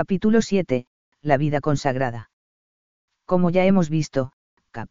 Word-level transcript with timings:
Capítulo 0.00 0.42
7. 0.42 0.86
La 1.22 1.36
vida 1.38 1.60
consagrada. 1.60 2.30
Como 3.26 3.50
ya 3.50 3.64
hemos 3.64 3.90
visto, 3.90 4.30
cap. 4.70 4.88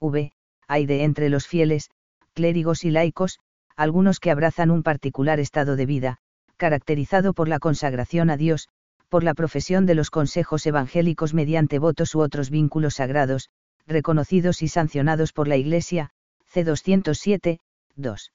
V. 0.00 0.32
Hay 0.68 0.84
de 0.84 1.04
entre 1.04 1.30
los 1.30 1.46
fieles, 1.46 1.88
clérigos 2.34 2.84
y 2.84 2.90
laicos, 2.90 3.38
algunos 3.74 4.20
que 4.20 4.30
abrazan 4.30 4.70
un 4.70 4.82
particular 4.82 5.40
estado 5.40 5.76
de 5.76 5.86
vida, 5.86 6.18
caracterizado 6.58 7.32
por 7.32 7.48
la 7.48 7.58
consagración 7.58 8.28
a 8.28 8.36
Dios, 8.36 8.68
por 9.08 9.24
la 9.24 9.32
profesión 9.32 9.86
de 9.86 9.94
los 9.94 10.10
consejos 10.10 10.66
evangélicos 10.66 11.32
mediante 11.32 11.78
votos 11.78 12.14
u 12.14 12.20
otros 12.20 12.50
vínculos 12.50 12.96
sagrados, 12.96 13.48
reconocidos 13.86 14.60
y 14.60 14.68
sancionados 14.68 15.32
por 15.32 15.48
la 15.48 15.56
Iglesia, 15.56 16.10
C. 16.44 16.64
207, 16.64 17.60
2. 17.96 18.32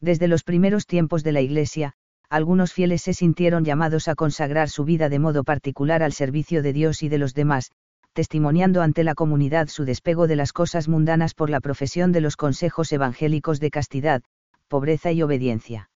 Desde 0.00 0.26
los 0.26 0.42
primeros 0.42 0.86
tiempos 0.86 1.22
de 1.22 1.30
la 1.30 1.40
Iglesia, 1.40 1.94
algunos 2.30 2.72
fieles 2.72 3.02
se 3.02 3.14
sintieron 3.14 3.64
llamados 3.64 4.06
a 4.08 4.14
consagrar 4.14 4.68
su 4.68 4.84
vida 4.84 5.08
de 5.08 5.18
modo 5.18 5.44
particular 5.44 6.02
al 6.02 6.12
servicio 6.12 6.62
de 6.62 6.72
Dios 6.72 7.02
y 7.02 7.08
de 7.08 7.18
los 7.18 7.34
demás, 7.34 7.70
testimoniando 8.12 8.82
ante 8.82 9.04
la 9.04 9.14
comunidad 9.14 9.68
su 9.68 9.84
despego 9.84 10.26
de 10.26 10.36
las 10.36 10.52
cosas 10.52 10.88
mundanas 10.88 11.34
por 11.34 11.50
la 11.50 11.60
profesión 11.60 12.12
de 12.12 12.20
los 12.20 12.36
consejos 12.36 12.92
evangélicos 12.92 13.60
de 13.60 13.70
castidad, 13.70 14.22
pobreza 14.68 15.12
y 15.12 15.22
obediencia. 15.22 15.90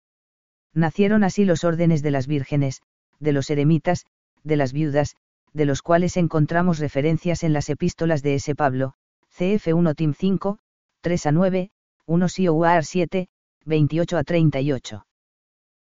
Nacieron 0.73 1.23
así 1.23 1.43
los 1.43 1.63
órdenes 1.65 2.01
de 2.01 2.11
las 2.11 2.27
vírgenes, 2.27 2.81
de 3.19 3.33
los 3.33 3.49
eremitas, 3.49 4.05
de 4.43 4.55
las 4.55 4.71
viudas, 4.71 5.15
de 5.53 5.65
los 5.65 5.81
cuales 5.81 6.15
encontramos 6.15 6.79
referencias 6.79 7.43
en 7.43 7.51
las 7.51 7.69
epístolas 7.69 8.23
de 8.23 8.35
S. 8.35 8.55
Pablo, 8.55 8.93
CF 9.37 9.67
1 9.73 9.95
Tim 9.95 10.13
5, 10.13 10.59
3 11.01 11.25
a 11.25 11.31
9, 11.31 11.71
1 12.05 12.29
Sioar 12.29 12.85
7, 12.85 13.27
28 13.65 14.17
a 14.17 14.23
38. 14.23 15.05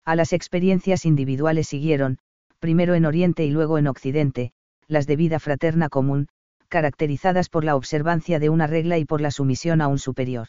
A 0.04 0.16
las 0.16 0.32
experiencias 0.32 1.04
individuales 1.04 1.68
siguieron, 1.68 2.18
primero 2.58 2.94
en 2.94 3.04
Oriente 3.04 3.44
y 3.44 3.50
luego 3.50 3.78
en 3.78 3.86
Occidente, 3.86 4.52
las 4.86 5.06
de 5.06 5.16
vida 5.16 5.38
fraterna 5.38 5.88
común, 5.88 6.28
caracterizadas 6.68 7.48
por 7.48 7.64
la 7.64 7.76
observancia 7.76 8.38
de 8.38 8.48
una 8.48 8.66
regla 8.66 8.98
y 8.98 9.04
por 9.04 9.20
la 9.20 9.30
sumisión 9.30 9.80
a 9.80 9.88
un 9.88 9.98
superior. 9.98 10.48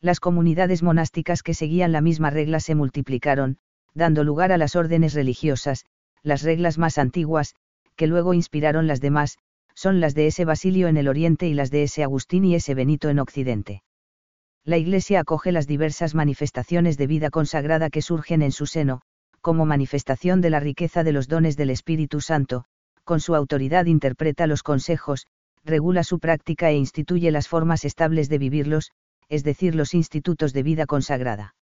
Las 0.00 0.20
comunidades 0.20 0.82
monásticas 0.82 1.42
que 1.42 1.54
seguían 1.54 1.92
la 1.92 2.00
misma 2.00 2.30
regla 2.30 2.60
se 2.60 2.74
multiplicaron, 2.74 3.58
dando 3.94 4.24
lugar 4.24 4.52
a 4.52 4.58
las 4.58 4.76
órdenes 4.76 5.14
religiosas, 5.14 5.84
las 6.22 6.42
reglas 6.42 6.78
más 6.78 6.98
antiguas, 6.98 7.54
que 7.96 8.06
luego 8.06 8.34
inspiraron 8.34 8.86
las 8.86 9.00
demás, 9.00 9.38
son 9.74 10.00
las 10.00 10.14
de 10.14 10.26
ese 10.26 10.44
Basilio 10.44 10.88
en 10.88 10.96
el 10.96 11.08
Oriente 11.08 11.48
y 11.48 11.54
las 11.54 11.70
de 11.70 11.82
ese 11.82 12.02
Agustín 12.02 12.44
y 12.44 12.54
ese 12.54 12.74
Benito 12.74 13.08
en 13.08 13.18
Occidente. 13.18 13.82
La 14.66 14.78
Iglesia 14.78 15.20
acoge 15.20 15.52
las 15.52 15.68
diversas 15.68 16.16
manifestaciones 16.16 16.98
de 16.98 17.06
vida 17.06 17.30
consagrada 17.30 17.88
que 17.88 18.02
surgen 18.02 18.42
en 18.42 18.50
su 18.50 18.66
seno, 18.66 19.00
como 19.40 19.64
manifestación 19.64 20.40
de 20.40 20.50
la 20.50 20.58
riqueza 20.58 21.04
de 21.04 21.12
los 21.12 21.28
dones 21.28 21.56
del 21.56 21.70
Espíritu 21.70 22.20
Santo, 22.20 22.64
con 23.04 23.20
su 23.20 23.36
autoridad 23.36 23.86
interpreta 23.86 24.48
los 24.48 24.64
consejos, 24.64 25.28
regula 25.64 26.02
su 26.02 26.18
práctica 26.18 26.68
e 26.70 26.74
instituye 26.74 27.30
las 27.30 27.46
formas 27.46 27.84
estables 27.84 28.28
de 28.28 28.38
vivirlos, 28.38 28.90
es 29.28 29.44
decir, 29.44 29.76
los 29.76 29.94
institutos 29.94 30.52
de 30.52 30.64
vida 30.64 30.86
consagrada. 30.86 31.54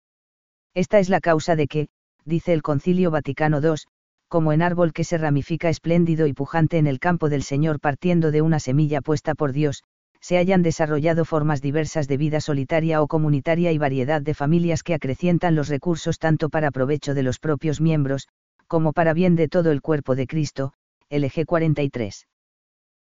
Esta 0.72 0.98
es 0.98 1.10
la 1.10 1.20
causa 1.20 1.56
de 1.56 1.66
que, 1.66 1.88
dice 2.24 2.54
el 2.54 2.62
Concilio 2.62 3.10
Vaticano 3.10 3.60
II, 3.60 3.82
como 4.28 4.54
en 4.54 4.62
árbol 4.62 4.94
que 4.94 5.04
se 5.04 5.18
ramifica 5.18 5.68
espléndido 5.68 6.26
y 6.26 6.32
pujante 6.32 6.78
en 6.78 6.86
el 6.86 7.00
campo 7.00 7.28
del 7.28 7.42
Señor 7.42 7.80
partiendo 7.80 8.30
de 8.30 8.40
una 8.40 8.60
semilla 8.60 9.02
puesta 9.02 9.34
por 9.34 9.52
Dios, 9.52 9.84
se 10.24 10.38
hayan 10.38 10.62
desarrollado 10.62 11.26
formas 11.26 11.60
diversas 11.60 12.08
de 12.08 12.16
vida 12.16 12.40
solitaria 12.40 13.02
o 13.02 13.08
comunitaria 13.08 13.72
y 13.72 13.76
variedad 13.76 14.22
de 14.22 14.32
familias 14.32 14.82
que 14.82 14.94
acrecientan 14.94 15.54
los 15.54 15.68
recursos 15.68 16.18
tanto 16.18 16.48
para 16.48 16.70
provecho 16.70 17.12
de 17.12 17.22
los 17.22 17.38
propios 17.38 17.82
miembros, 17.82 18.28
como 18.66 18.94
para 18.94 19.12
bien 19.12 19.36
de 19.36 19.48
todo 19.48 19.70
el 19.70 19.82
cuerpo 19.82 20.14
de 20.14 20.26
Cristo, 20.26 20.72
LG 21.10 21.44
43. 21.44 22.26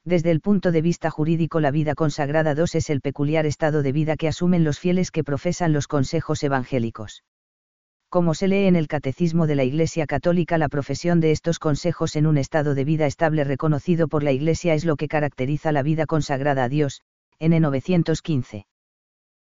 Desde 0.05 0.31
el 0.31 0.41
punto 0.41 0.71
de 0.71 0.81
vista 0.81 1.11
jurídico 1.11 1.59
la 1.59 1.73
vida 1.73 1.97
consagrada 1.97 2.55
2 2.55 2.77
es 2.77 2.89
el 2.89 3.01
peculiar 3.01 3.47
estado 3.47 3.83
de 3.83 3.91
vida 3.91 4.17
que 4.17 4.29
asumen 4.29 4.63
los 4.63 4.79
fieles 4.79 5.11
que 5.11 5.25
profesan 5.25 5.73
los 5.73 5.89
consejos 5.89 6.45
evangélicos. 6.45 7.25
Como 8.11 8.33
se 8.33 8.49
lee 8.49 8.67
en 8.67 8.77
el 8.77 8.89
Catecismo 8.89 9.47
de 9.47 9.55
la 9.55 9.65
Iglesia 9.65 10.07
Católica, 10.07 10.57
la 10.57 10.71
profesión 10.71 11.21
de 11.21 11.31
estos 11.31 11.59
consejos 11.59 12.17
en 12.17 12.27
un 12.27 12.39
estado 12.39 12.75
de 12.75 12.85
vida 12.85 13.07
estable 13.07 13.45
reconocido 13.45 14.09
por 14.09 14.23
la 14.23 14.33
Iglesia 14.33 14.73
es 14.73 14.87
lo 14.87 14.97
que 14.97 15.09
caracteriza 15.09 15.73
la 15.73 15.83
vida 15.83 16.07
consagrada 16.07 16.65
a 16.65 16.69
Dios, 16.71 17.03
N 17.41 17.61
915. 17.61 18.67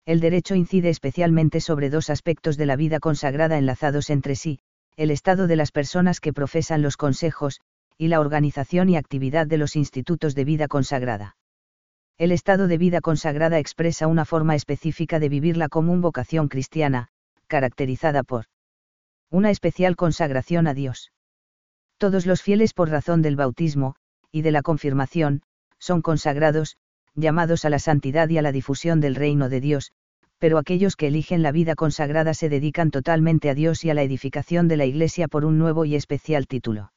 El 0.06 0.20
derecho 0.20 0.56
incide 0.56 0.90
especialmente 0.90 1.62
sobre 1.62 1.90
dos 1.90 2.10
aspectos 2.10 2.58
de 2.58 2.66
la 2.66 2.76
vida 2.76 3.00
consagrada 3.00 3.58
enlazados 3.58 4.10
entre 4.10 4.36
sí, 4.36 4.60
el 4.98 5.12
estado 5.12 5.48
de 5.48 5.56
las 5.56 5.72
personas 5.72 6.20
que 6.20 6.34
profesan 6.34 6.82
los 6.82 6.98
consejos, 6.98 7.62
y 7.98 8.10
la 8.10 8.20
organización 8.20 8.90
y 8.90 8.98
actividad 8.98 9.48
de 9.48 9.58
los 9.58 9.76
institutos 9.76 10.36
de 10.36 10.44
vida 10.44 10.68
consagrada. 10.68 11.38
El 12.18 12.32
estado 12.32 12.68
de 12.68 12.78
vida 12.78 13.02
consagrada 13.02 13.60
expresa 13.60 14.08
una 14.08 14.26
forma 14.26 14.56
específica 14.56 15.20
de 15.20 15.30
vivir 15.30 15.58
la 15.58 15.70
común 15.70 16.02
vocación 16.02 16.50
cristiana, 16.50 17.08
caracterizada 17.48 18.24
por 18.24 18.46
una 19.30 19.52
especial 19.52 19.96
consagración 19.96 20.68
a 20.68 20.74
Dios. 20.74 21.12
Todos 21.98 22.26
los 22.26 22.42
fieles 22.42 22.74
por 22.74 22.90
razón 22.90 23.22
del 23.22 23.38
bautismo, 23.38 23.96
y 24.32 24.42
de 24.42 24.52
la 24.52 24.62
confirmación, 24.62 25.42
son 25.80 26.02
consagrados, 26.02 26.78
llamados 27.16 27.66
a 27.66 27.70
la 27.70 27.80
santidad 27.80 28.30
y 28.30 28.38
a 28.38 28.42
la 28.42 28.52
difusión 28.52 29.00
del 29.00 29.16
reino 29.16 29.50
de 29.50 29.62
Dios, 29.62 29.92
pero 30.38 30.58
aquellos 30.58 30.96
que 30.96 31.08
eligen 31.08 31.42
la 31.42 31.52
vida 31.52 31.76
consagrada 31.76 32.34
se 32.34 32.50
dedican 32.50 32.92
totalmente 32.92 33.50
a 33.50 33.56
Dios 33.56 33.84
y 33.86 33.90
a 33.90 33.94
la 33.94 34.04
edificación 34.04 34.68
de 34.68 34.78
la 34.78 34.86
Iglesia 34.86 35.28
por 35.28 35.46
un 35.46 35.58
nuevo 35.58 35.86
y 35.86 35.96
especial 35.96 36.48
título. 36.48 36.92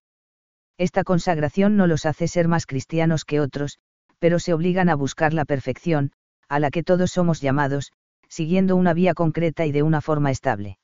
Esta 0.77 1.05
consagración 1.05 1.77
no 1.77 1.87
los 1.87 2.07
hace 2.07 2.29
ser 2.29 2.49
más 2.49 2.67
cristianos 2.67 3.25
que 3.25 3.41
otros, 3.41 3.79
pero 4.19 4.39
se 4.39 4.53
obligan 4.53 4.89
a 4.89 4.95
buscar 4.95 5.33
la 5.33 5.45
perfección, 5.45 6.13
a 6.49 6.61
la 6.61 6.71
que 6.71 6.83
todos 6.83 7.11
somos 7.11 7.41
llamados, 7.41 7.93
siguiendo 8.29 8.77
una 8.77 8.95
vía 8.95 9.15
concreta 9.15 9.67
y 9.67 9.73
de 9.73 9.83
una 9.83 10.01
forma 10.01 10.31
estable. 10.31 10.79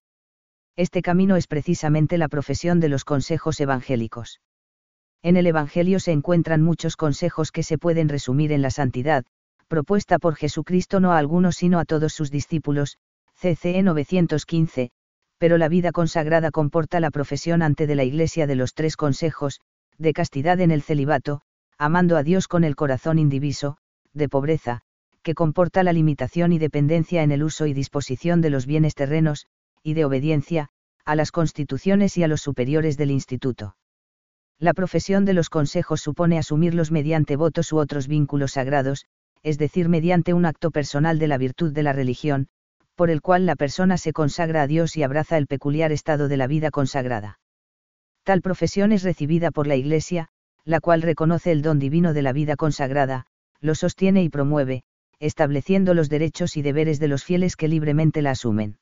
Este 0.77 1.03
camino 1.03 1.37
es 1.37 1.47
precisamente 1.47 2.19
la 2.19 2.29
profesión 2.29 2.81
de 2.81 2.89
los 2.89 3.05
consejos 3.05 3.61
evangélicos. 3.61 4.41
En 5.25 5.39
el 5.39 5.47
Evangelio 5.47 6.01
se 6.01 6.13
encuentran 6.13 6.61
muchos 6.61 6.97
consejos 6.97 7.51
que 7.51 7.63
se 7.63 7.79
pueden 7.79 8.11
resumir 8.11 8.53
en 8.53 8.61
la 8.61 8.71
santidad, 8.71 9.25
propuesta 9.69 10.19
por 10.19 10.35
Jesucristo 10.35 11.01
no 11.01 11.13
a 11.13 11.19
algunos 11.19 11.57
sino 11.57 11.79
a 11.79 11.87
todos 11.87 12.13
sus 12.13 12.31
discípulos, 12.31 12.99
CCE 13.41 13.83
915, 13.83 14.91
pero 15.39 15.57
la 15.57 15.69
vida 15.69 15.93
consagrada 15.93 16.51
comporta 16.51 17.01
la 17.01 17.11
profesión 17.11 17.63
ante 17.63 17.87
de 17.87 17.95
la 17.95 18.05
Iglesia 18.05 18.47
de 18.47 18.55
los 18.55 18.75
tres 18.75 18.99
consejos, 18.99 19.63
de 19.97 20.13
castidad 20.13 20.61
en 20.61 20.71
el 20.71 20.83
celibato, 20.83 21.41
amando 21.79 22.19
a 22.19 22.23
Dios 22.23 22.47
con 22.47 22.63
el 22.63 22.77
corazón 22.77 23.19
indiviso, 23.19 23.79
de 24.13 24.29
pobreza, 24.29 24.83
que 25.23 25.35
comporta 25.35 25.83
la 25.83 25.95
limitación 25.95 26.53
y 26.53 26.59
dependencia 26.59 27.23
en 27.23 27.33
el 27.33 27.45
uso 27.45 27.65
y 27.65 27.73
disposición 27.73 28.43
de 28.43 28.51
los 28.51 28.67
bienes 28.67 28.95
terrenos, 28.95 29.47
y 29.83 29.95
de 29.95 30.05
obediencia, 30.05 30.69
a 31.07 31.17
las 31.17 31.33
constituciones 31.33 32.19
y 32.19 32.25
a 32.25 32.29
los 32.29 32.43
superiores 32.43 32.99
del 32.99 33.11
instituto. 33.11 33.75
La 34.65 34.73
profesión 34.73 35.27
de 35.27 35.35
los 35.35 35.51
consejos 35.51 36.01
supone 36.01 36.39
asumirlos 36.39 36.91
mediante 36.91 37.37
votos 37.37 37.71
u 37.71 37.77
otros 37.77 38.09
vínculos 38.09 38.53
sagrados, 38.53 39.05
es 39.43 39.59
decir, 39.59 39.91
mediante 39.91 40.33
un 40.33 40.47
acto 40.47 40.71
personal 40.71 41.19
de 41.19 41.29
la 41.29 41.37
virtud 41.37 41.71
de 41.75 41.83
la 41.83 41.93
religión, 41.93 42.49
por 42.95 43.11
el 43.11 43.21
cual 43.21 43.45
la 43.45 43.57
persona 43.57 43.99
se 43.99 44.15
consagra 44.15 44.63
a 44.63 44.67
Dios 44.67 44.97
y 44.97 45.03
abraza 45.03 45.37
el 45.37 45.49
peculiar 45.49 45.93
estado 45.93 46.29
de 46.29 46.39
la 46.39 46.47
vida 46.47 46.71
consagrada. 46.71 47.39
Tal 48.23 48.41
profesión 48.41 48.93
es 48.93 49.03
recibida 49.03 49.51
por 49.51 49.67
la 49.67 49.77
Iglesia, 49.77 50.29
la 50.65 50.81
cual 50.81 51.03
reconoce 51.03 51.53
el 51.53 51.61
don 51.61 51.79
divino 51.79 52.15
de 52.15 52.23
la 52.23 52.33
vida 52.33 52.57
consagrada, 52.57 53.27
lo 53.61 53.75
sostiene 53.75 54.23
y 54.23 54.31
promueve, 54.31 54.83
estableciendo 55.19 55.93
los 55.93 56.09
derechos 56.09 56.57
y 56.57 56.63
deberes 56.63 56.99
de 57.01 57.09
los 57.09 57.23
fieles 57.23 57.57
que 57.57 57.69
libremente 57.69 58.23
la 58.23 58.31
asumen. 58.31 58.79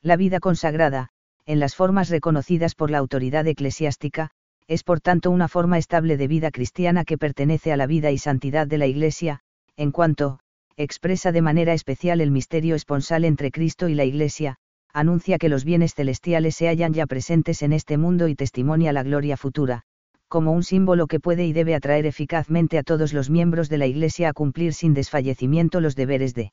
La 0.00 0.16
vida 0.16 0.40
consagrada, 0.40 1.10
en 1.44 1.60
las 1.60 1.74
formas 1.74 2.08
reconocidas 2.08 2.74
por 2.74 2.90
la 2.90 2.96
autoridad 2.96 3.46
eclesiástica, 3.46 4.30
es 4.66 4.82
por 4.82 5.00
tanto 5.00 5.30
una 5.30 5.48
forma 5.48 5.78
estable 5.78 6.16
de 6.16 6.28
vida 6.28 6.50
cristiana 6.50 7.04
que 7.04 7.18
pertenece 7.18 7.72
a 7.72 7.76
la 7.76 7.86
vida 7.86 8.10
y 8.10 8.18
santidad 8.18 8.66
de 8.66 8.78
la 8.78 8.86
Iglesia, 8.86 9.40
en 9.76 9.90
cuanto, 9.90 10.40
expresa 10.76 11.32
de 11.32 11.42
manera 11.42 11.74
especial 11.74 12.20
el 12.20 12.30
misterio 12.30 12.74
esponsal 12.74 13.24
entre 13.24 13.50
Cristo 13.50 13.88
y 13.88 13.94
la 13.94 14.04
Iglesia, 14.04 14.56
anuncia 14.92 15.38
que 15.38 15.48
los 15.48 15.64
bienes 15.64 15.94
celestiales 15.94 16.54
se 16.54 16.68
hallan 16.68 16.94
ya 16.94 17.06
presentes 17.06 17.62
en 17.62 17.72
este 17.72 17.98
mundo 17.98 18.28
y 18.28 18.34
testimonia 18.34 18.92
la 18.92 19.02
gloria 19.02 19.36
futura, 19.36 19.82
como 20.28 20.52
un 20.52 20.62
símbolo 20.62 21.06
que 21.06 21.20
puede 21.20 21.46
y 21.46 21.52
debe 21.52 21.74
atraer 21.74 22.06
eficazmente 22.06 22.78
a 22.78 22.82
todos 22.82 23.12
los 23.12 23.30
miembros 23.30 23.68
de 23.68 23.78
la 23.78 23.86
Iglesia 23.86 24.30
a 24.30 24.32
cumplir 24.32 24.72
sin 24.72 24.94
desfallecimiento 24.94 25.80
los 25.80 25.94
deberes 25.94 26.34
de 26.34 26.52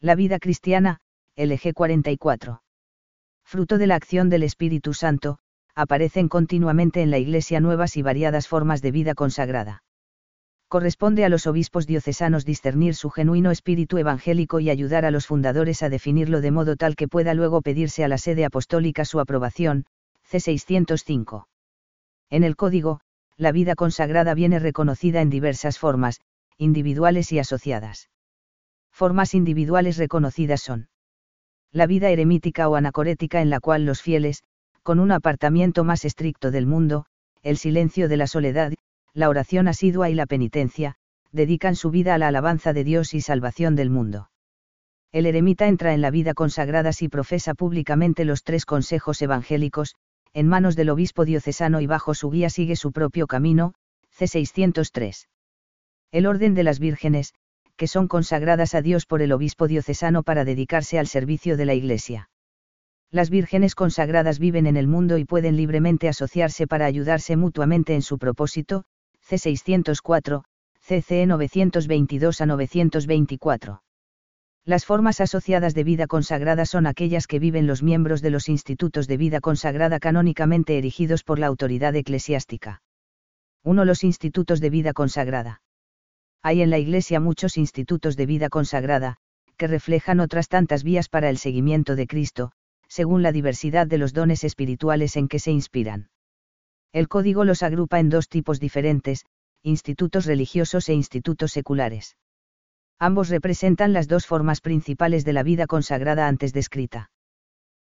la 0.00 0.14
vida 0.14 0.38
cristiana, 0.38 0.98
LG 1.36 1.74
44. 1.74 2.62
Fruto 3.44 3.78
de 3.78 3.86
la 3.86 3.94
acción 3.94 4.30
del 4.30 4.42
Espíritu 4.42 4.94
Santo, 4.94 5.38
aparecen 5.74 6.28
continuamente 6.28 7.02
en 7.02 7.10
la 7.10 7.18
Iglesia 7.18 7.60
nuevas 7.60 7.96
y 7.96 8.02
variadas 8.02 8.48
formas 8.48 8.82
de 8.82 8.90
vida 8.90 9.14
consagrada. 9.14 9.82
Corresponde 10.68 11.24
a 11.24 11.28
los 11.28 11.48
obispos 11.48 11.86
diocesanos 11.86 12.44
discernir 12.44 12.94
su 12.94 13.10
genuino 13.10 13.50
espíritu 13.50 13.98
evangélico 13.98 14.60
y 14.60 14.70
ayudar 14.70 15.04
a 15.04 15.10
los 15.10 15.26
fundadores 15.26 15.82
a 15.82 15.88
definirlo 15.88 16.40
de 16.40 16.52
modo 16.52 16.76
tal 16.76 16.94
que 16.94 17.08
pueda 17.08 17.34
luego 17.34 17.60
pedirse 17.60 18.04
a 18.04 18.08
la 18.08 18.18
sede 18.18 18.44
apostólica 18.44 19.04
su 19.04 19.18
aprobación, 19.18 19.86
C605. 20.30 21.46
En 22.30 22.44
el 22.44 22.54
código, 22.54 23.00
la 23.36 23.50
vida 23.50 23.74
consagrada 23.74 24.34
viene 24.34 24.60
reconocida 24.60 25.22
en 25.22 25.30
diversas 25.30 25.78
formas, 25.78 26.20
individuales 26.56 27.32
y 27.32 27.40
asociadas. 27.40 28.08
Formas 28.92 29.34
individuales 29.34 29.96
reconocidas 29.96 30.60
son 30.60 30.88
la 31.72 31.86
vida 31.86 32.10
eremítica 32.10 32.68
o 32.68 32.76
anacorética 32.76 33.40
en 33.40 33.50
la 33.50 33.60
cual 33.60 33.86
los 33.86 34.02
fieles, 34.02 34.44
con 34.90 34.98
un 34.98 35.12
apartamiento 35.12 35.84
más 35.84 36.04
estricto 36.04 36.50
del 36.50 36.66
mundo, 36.66 37.06
el 37.44 37.58
silencio 37.58 38.08
de 38.08 38.16
la 38.16 38.26
soledad, 38.26 38.72
la 39.14 39.28
oración 39.28 39.68
asidua 39.68 40.10
y 40.10 40.14
la 40.14 40.26
penitencia, 40.26 40.96
dedican 41.30 41.76
su 41.76 41.92
vida 41.92 42.16
a 42.16 42.18
la 42.18 42.26
alabanza 42.26 42.72
de 42.72 42.82
Dios 42.82 43.14
y 43.14 43.20
salvación 43.20 43.76
del 43.76 43.88
mundo. 43.88 44.32
El 45.12 45.26
eremita 45.26 45.68
entra 45.68 45.94
en 45.94 46.00
la 46.00 46.10
vida 46.10 46.34
consagrada 46.34 46.92
si 46.92 47.08
profesa 47.08 47.54
públicamente 47.54 48.24
los 48.24 48.42
tres 48.42 48.66
consejos 48.66 49.22
evangélicos, 49.22 49.94
en 50.32 50.48
manos 50.48 50.74
del 50.74 50.90
obispo 50.90 51.24
diocesano 51.24 51.80
y 51.80 51.86
bajo 51.86 52.12
su 52.12 52.28
guía 52.28 52.50
sigue 52.50 52.74
su 52.74 52.90
propio 52.90 53.28
camino, 53.28 53.74
C603. 54.18 55.28
El 56.10 56.26
orden 56.26 56.54
de 56.54 56.64
las 56.64 56.80
vírgenes, 56.80 57.32
que 57.76 57.86
son 57.86 58.08
consagradas 58.08 58.74
a 58.74 58.82
Dios 58.82 59.06
por 59.06 59.22
el 59.22 59.30
obispo 59.30 59.68
diocesano 59.68 60.24
para 60.24 60.44
dedicarse 60.44 60.98
al 60.98 61.06
servicio 61.06 61.56
de 61.56 61.66
la 61.66 61.74
Iglesia. 61.74 62.29
Las 63.12 63.28
vírgenes 63.28 63.74
consagradas 63.74 64.38
viven 64.38 64.66
en 64.66 64.76
el 64.76 64.86
mundo 64.86 65.18
y 65.18 65.24
pueden 65.24 65.56
libremente 65.56 66.08
asociarse 66.08 66.68
para 66.68 66.86
ayudarse 66.86 67.36
mutuamente 67.36 67.94
en 67.94 68.02
su 68.02 68.18
propósito, 68.18 68.84
C604, 69.28 70.44
CCE 70.80 71.26
922 71.26 72.40
a 72.40 72.46
924. 72.46 73.82
Las 74.64 74.84
formas 74.84 75.20
asociadas 75.20 75.74
de 75.74 75.82
vida 75.82 76.06
consagrada 76.06 76.66
son 76.66 76.86
aquellas 76.86 77.26
que 77.26 77.40
viven 77.40 77.66
los 77.66 77.82
miembros 77.82 78.22
de 78.22 78.30
los 78.30 78.48
institutos 78.48 79.08
de 79.08 79.16
vida 79.16 79.40
consagrada 79.40 79.98
canónicamente 79.98 80.78
erigidos 80.78 81.24
por 81.24 81.38
la 81.40 81.48
autoridad 81.48 81.96
eclesiástica. 81.96 82.82
1. 83.64 83.84
Los 83.84 84.04
institutos 84.04 84.60
de 84.60 84.70
vida 84.70 84.92
consagrada. 84.92 85.62
Hay 86.42 86.62
en 86.62 86.70
la 86.70 86.78
Iglesia 86.78 87.18
muchos 87.18 87.56
institutos 87.56 88.16
de 88.16 88.26
vida 88.26 88.48
consagrada, 88.48 89.16
que 89.56 89.66
reflejan 89.66 90.20
otras 90.20 90.48
tantas 90.48 90.84
vías 90.84 91.08
para 91.08 91.28
el 91.28 91.38
seguimiento 91.38 91.96
de 91.96 92.06
Cristo, 92.06 92.52
según 92.90 93.22
la 93.22 93.30
diversidad 93.30 93.86
de 93.86 93.98
los 93.98 94.12
dones 94.12 94.42
espirituales 94.42 95.16
en 95.16 95.28
que 95.28 95.38
se 95.38 95.52
inspiran. 95.52 96.10
El 96.92 97.06
código 97.06 97.44
los 97.44 97.62
agrupa 97.62 98.00
en 98.00 98.10
dos 98.10 98.28
tipos 98.28 98.58
diferentes, 98.58 99.24
institutos 99.62 100.26
religiosos 100.26 100.88
e 100.88 100.94
institutos 100.94 101.52
seculares. 101.52 102.16
Ambos 102.98 103.28
representan 103.28 103.92
las 103.92 104.08
dos 104.08 104.26
formas 104.26 104.60
principales 104.60 105.24
de 105.24 105.32
la 105.32 105.44
vida 105.44 105.66
consagrada 105.66 106.26
antes 106.26 106.52
descrita. 106.52 107.10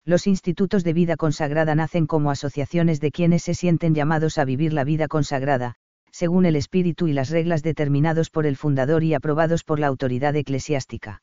Los 0.06 0.26
institutos 0.26 0.84
de 0.84 0.94
vida 0.94 1.18
consagrada 1.18 1.76
nacen 1.76 2.08
como 2.08 2.32
asociaciones 2.32 3.02
de 3.02 3.12
quienes 3.12 3.44
se 3.44 3.56
sienten 3.56 3.94
llamados 3.94 4.38
a 4.38 4.46
vivir 4.46 4.72
la 4.72 4.86
vida 4.86 5.08
consagrada, 5.08 5.76
según 6.12 6.46
el 6.46 6.56
espíritu 6.56 7.08
y 7.08 7.14
las 7.14 7.30
reglas 7.30 7.62
determinados 7.62 8.30
por 8.30 8.46
el 8.46 8.56
fundador 8.56 9.04
y 9.04 9.14
aprobados 9.14 9.64
por 9.64 9.80
la 9.80 9.88
autoridad 9.88 10.36
eclesiástica. 10.36 11.22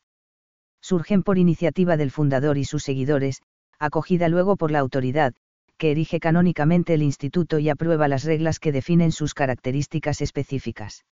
Surgen 0.81 1.23
por 1.23 1.37
iniciativa 1.37 1.97
del 1.97 2.11
fundador 2.11 2.57
y 2.57 2.65
sus 2.65 2.83
seguidores, 2.83 3.41
acogida 3.81 4.29
luego 4.29 4.55
por 4.57 4.71
la 4.71 4.79
autoridad, 4.79 5.33
que 5.77 5.91
erige 5.91 6.19
canónicamente 6.19 6.93
el 6.93 7.01
instituto 7.01 7.57
y 7.57 7.67
aprueba 7.69 8.07
las 8.07 8.23
reglas 8.23 8.59
que 8.59 8.71
definen 8.71 9.11
sus 9.11 9.33
características 9.33 10.21
específicas. 10.21 11.03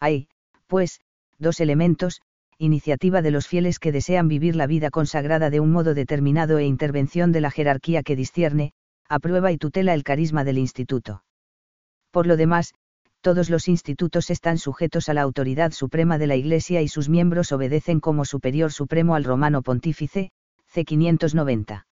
Hay, 0.00 0.26
pues, 0.66 1.00
dos 1.38 1.60
elementos, 1.60 2.20
iniciativa 2.58 3.22
de 3.22 3.30
los 3.30 3.46
fieles 3.46 3.78
que 3.78 3.92
desean 3.92 4.26
vivir 4.26 4.56
la 4.56 4.66
vida 4.66 4.90
consagrada 4.90 5.50
de 5.50 5.60
un 5.60 5.70
modo 5.70 5.94
determinado 5.94 6.58
e 6.58 6.64
intervención 6.64 7.30
de 7.30 7.40
la 7.40 7.52
jerarquía 7.52 8.02
que 8.02 8.16
discierne, 8.16 8.72
aprueba 9.08 9.52
y 9.52 9.58
tutela 9.58 9.94
el 9.94 10.02
carisma 10.02 10.42
del 10.42 10.58
instituto. 10.58 11.22
Por 12.10 12.26
lo 12.26 12.36
demás, 12.36 12.74
todos 13.20 13.50
los 13.50 13.68
institutos 13.68 14.30
están 14.30 14.58
sujetos 14.58 15.08
a 15.08 15.14
la 15.14 15.22
autoridad 15.22 15.70
suprema 15.70 16.18
de 16.18 16.26
la 16.26 16.36
Iglesia 16.36 16.82
y 16.82 16.88
sus 16.88 17.08
miembros 17.08 17.52
obedecen 17.52 18.00
como 18.00 18.24
superior 18.24 18.72
supremo 18.72 19.14
al 19.14 19.24
romano 19.24 19.62
pontífice, 19.62 20.30
C. 20.74 20.84
590. 20.84 21.86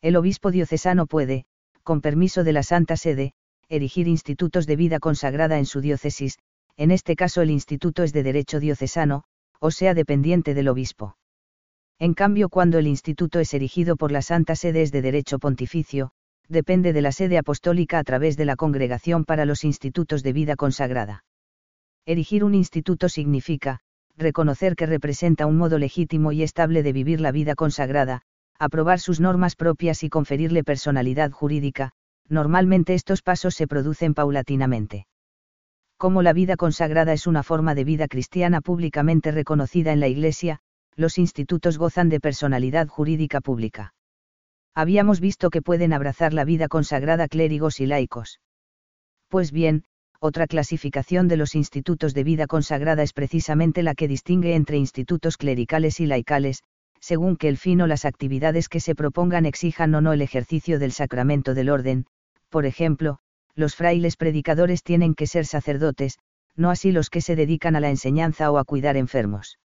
El 0.00 0.16
obispo 0.16 0.50
diocesano 0.50 1.06
puede, 1.06 1.44
con 1.82 2.00
permiso 2.00 2.42
de 2.42 2.54
la 2.54 2.62
Santa 2.62 2.96
Sede, 2.96 3.34
erigir 3.68 4.08
institutos 4.08 4.66
de 4.66 4.76
vida 4.76 4.98
consagrada 4.98 5.58
en 5.58 5.66
su 5.66 5.82
diócesis, 5.82 6.38
en 6.78 6.90
este 6.90 7.16
caso 7.16 7.42
el 7.42 7.50
instituto 7.50 8.02
es 8.04 8.14
de 8.14 8.22
derecho 8.22 8.60
diocesano, 8.60 9.24
o 9.60 9.70
sea 9.70 9.92
dependiente 9.92 10.54
del 10.54 10.68
obispo. 10.68 11.18
En 11.98 12.14
cambio, 12.14 12.48
cuando 12.48 12.78
el 12.78 12.86
instituto 12.86 13.40
es 13.40 13.52
erigido 13.52 13.94
por 13.96 14.10
la 14.10 14.22
Santa 14.22 14.56
Sede 14.56 14.80
es 14.80 14.90
de 14.90 15.02
derecho 15.02 15.38
pontificio, 15.38 16.12
depende 16.48 16.94
de 16.94 17.02
la 17.02 17.12
sede 17.12 17.36
apostólica 17.36 17.98
a 17.98 18.04
través 18.04 18.38
de 18.38 18.46
la 18.46 18.56
Congregación 18.56 19.26
para 19.26 19.44
los 19.44 19.64
Institutos 19.64 20.22
de 20.22 20.32
Vida 20.32 20.56
Consagrada. 20.56 21.24
Erigir 22.06 22.42
un 22.42 22.54
instituto 22.54 23.10
significa, 23.10 23.80
reconocer 24.18 24.76
que 24.76 24.86
representa 24.86 25.46
un 25.46 25.56
modo 25.56 25.78
legítimo 25.78 26.32
y 26.32 26.42
estable 26.42 26.82
de 26.82 26.92
vivir 26.92 27.20
la 27.20 27.32
vida 27.32 27.54
consagrada, 27.54 28.22
aprobar 28.58 29.00
sus 29.00 29.20
normas 29.20 29.56
propias 29.56 30.02
y 30.02 30.10
conferirle 30.10 30.64
personalidad 30.64 31.30
jurídica, 31.30 31.92
normalmente 32.28 32.94
estos 32.94 33.22
pasos 33.22 33.54
se 33.54 33.66
producen 33.66 34.12
paulatinamente 34.14 35.06
como 35.98 36.22
la 36.22 36.32
vida 36.32 36.56
consagrada 36.56 37.12
es 37.12 37.26
una 37.26 37.42
forma 37.42 37.74
de 37.74 37.82
vida 37.82 38.06
cristiana 38.06 38.60
públicamente 38.60 39.32
reconocida 39.32 39.92
en 39.92 39.98
la 39.98 40.06
Iglesia, 40.06 40.60
los 40.94 41.18
institutos 41.18 41.76
gozan 41.76 42.08
de 42.08 42.20
personalidad 42.20 42.86
jurídica 42.86 43.40
pública. 43.40 43.94
Habíamos 44.76 45.18
visto 45.18 45.50
que 45.50 45.60
pueden 45.60 45.92
abrazar 45.92 46.32
la 46.32 46.44
vida 46.44 46.68
consagrada 46.68 47.26
clérigos 47.26 47.80
y 47.80 47.86
laicos. 47.86 48.40
Pues 49.28 49.50
bien, 49.50 49.84
otra 50.20 50.46
clasificación 50.46 51.28
de 51.28 51.36
los 51.36 51.54
institutos 51.54 52.12
de 52.12 52.24
vida 52.24 52.46
consagrada 52.46 53.02
es 53.02 53.12
precisamente 53.12 53.82
la 53.82 53.94
que 53.94 54.08
distingue 54.08 54.54
entre 54.54 54.76
institutos 54.76 55.36
clericales 55.36 56.00
y 56.00 56.06
laicales, 56.06 56.62
según 57.00 57.36
que 57.36 57.48
el 57.48 57.56
fin 57.56 57.80
o 57.80 57.86
las 57.86 58.04
actividades 58.04 58.68
que 58.68 58.80
se 58.80 58.94
propongan 58.94 59.46
exijan 59.46 59.94
o 59.94 60.00
no 60.00 60.12
el 60.12 60.22
ejercicio 60.22 60.78
del 60.78 60.92
sacramento 60.92 61.54
del 61.54 61.70
orden, 61.70 62.06
por 62.48 62.66
ejemplo, 62.66 63.18
los 63.54 63.76
frailes 63.76 64.16
predicadores 64.16 64.82
tienen 64.82 65.14
que 65.14 65.26
ser 65.26 65.46
sacerdotes, 65.46 66.18
no 66.56 66.70
así 66.70 66.90
los 66.90 67.10
que 67.10 67.20
se 67.20 67.36
dedican 67.36 67.76
a 67.76 67.80
la 67.80 67.90
enseñanza 67.90 68.50
o 68.50 68.58
a 68.58 68.64
cuidar 68.64 68.96
enfermos. 68.96 69.58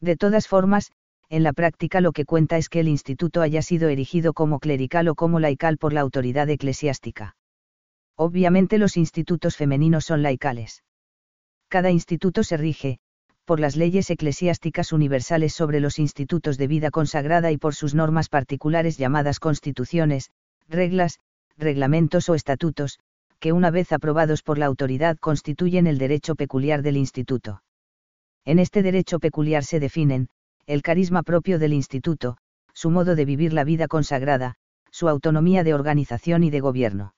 De 0.00 0.16
todas 0.16 0.48
formas, 0.48 0.90
en 1.28 1.44
la 1.44 1.52
práctica 1.52 2.00
lo 2.00 2.12
que 2.12 2.24
cuenta 2.24 2.56
es 2.56 2.68
que 2.68 2.80
el 2.80 2.88
instituto 2.88 3.42
haya 3.42 3.62
sido 3.62 3.88
erigido 3.88 4.32
como 4.32 4.58
clerical 4.58 5.08
o 5.08 5.14
como 5.14 5.38
laical 5.38 5.78
por 5.78 5.92
la 5.92 6.00
autoridad 6.00 6.48
eclesiástica. 6.48 7.36
Obviamente 8.20 8.78
los 8.78 8.96
institutos 8.96 9.56
femeninos 9.56 10.04
son 10.06 10.24
laicales. 10.24 10.82
Cada 11.68 11.92
instituto 11.92 12.42
se 12.42 12.56
rige, 12.56 12.98
por 13.44 13.60
las 13.60 13.76
leyes 13.76 14.10
eclesiásticas 14.10 14.92
universales 14.92 15.54
sobre 15.54 15.78
los 15.78 16.00
institutos 16.00 16.58
de 16.58 16.66
vida 16.66 16.90
consagrada 16.90 17.52
y 17.52 17.58
por 17.58 17.76
sus 17.76 17.94
normas 17.94 18.28
particulares 18.28 18.98
llamadas 18.98 19.38
constituciones, 19.38 20.32
reglas, 20.68 21.20
reglamentos 21.56 22.28
o 22.28 22.34
estatutos, 22.34 22.98
que 23.38 23.52
una 23.52 23.70
vez 23.70 23.92
aprobados 23.92 24.42
por 24.42 24.58
la 24.58 24.66
autoridad 24.66 25.16
constituyen 25.18 25.86
el 25.86 25.98
derecho 25.98 26.34
peculiar 26.34 26.82
del 26.82 26.96
instituto. 26.96 27.62
En 28.44 28.58
este 28.58 28.82
derecho 28.82 29.20
peculiar 29.20 29.62
se 29.62 29.78
definen, 29.78 30.28
el 30.66 30.82
carisma 30.82 31.22
propio 31.22 31.60
del 31.60 31.72
instituto, 31.72 32.36
su 32.74 32.90
modo 32.90 33.14
de 33.14 33.24
vivir 33.24 33.52
la 33.52 33.62
vida 33.62 33.86
consagrada, 33.86 34.56
su 34.90 35.08
autonomía 35.08 35.62
de 35.62 35.74
organización 35.74 36.42
y 36.42 36.50
de 36.50 36.58
gobierno. 36.58 37.14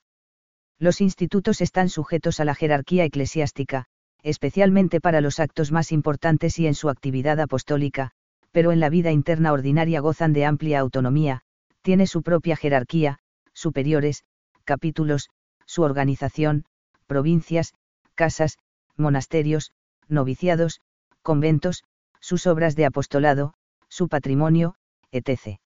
Los 0.81 1.03
institutos 1.03 1.61
están 1.61 1.91
sujetos 1.91 2.41
a 2.41 2.47
la 2.47 2.55
jerarquía 2.55 3.05
eclesiástica, 3.05 3.85
especialmente 4.23 4.99
para 4.99 5.21
los 5.21 5.39
actos 5.39 5.73
más 5.73 5.93
importantes 5.93 6.59
y 6.59 6.67
en 6.67 6.75
su 6.75 6.89
actividad 6.89 7.39
apostólica, 7.39 8.13
pero 8.51 8.73
en 8.73 8.81
la 8.81 8.89
vida 8.89 9.13
interna 9.13 9.53
ordinaria 9.53 10.01
gozan 10.01 10.33
de 10.33 10.47
amplia 10.47 10.81
autonomía, 10.81 11.43
tiene 11.83 12.07
su 12.07 12.23
propia 12.23 12.57
jerarquía, 12.57 13.19
superiores, 13.53 14.25
capítulos, 14.65 15.29
su 15.67 15.83
organización, 15.83 16.65
provincias, 17.07 17.75
casas, 18.15 18.57
monasterios, 18.97 19.73
noviciados, 20.09 20.81
conventos, 21.23 21.85
sus 22.21 22.47
obras 22.47 22.75
de 22.75 22.87
apostolado, 22.87 23.53
su 23.89 24.09
patrimonio, 24.09 24.77
etc. 25.13 25.61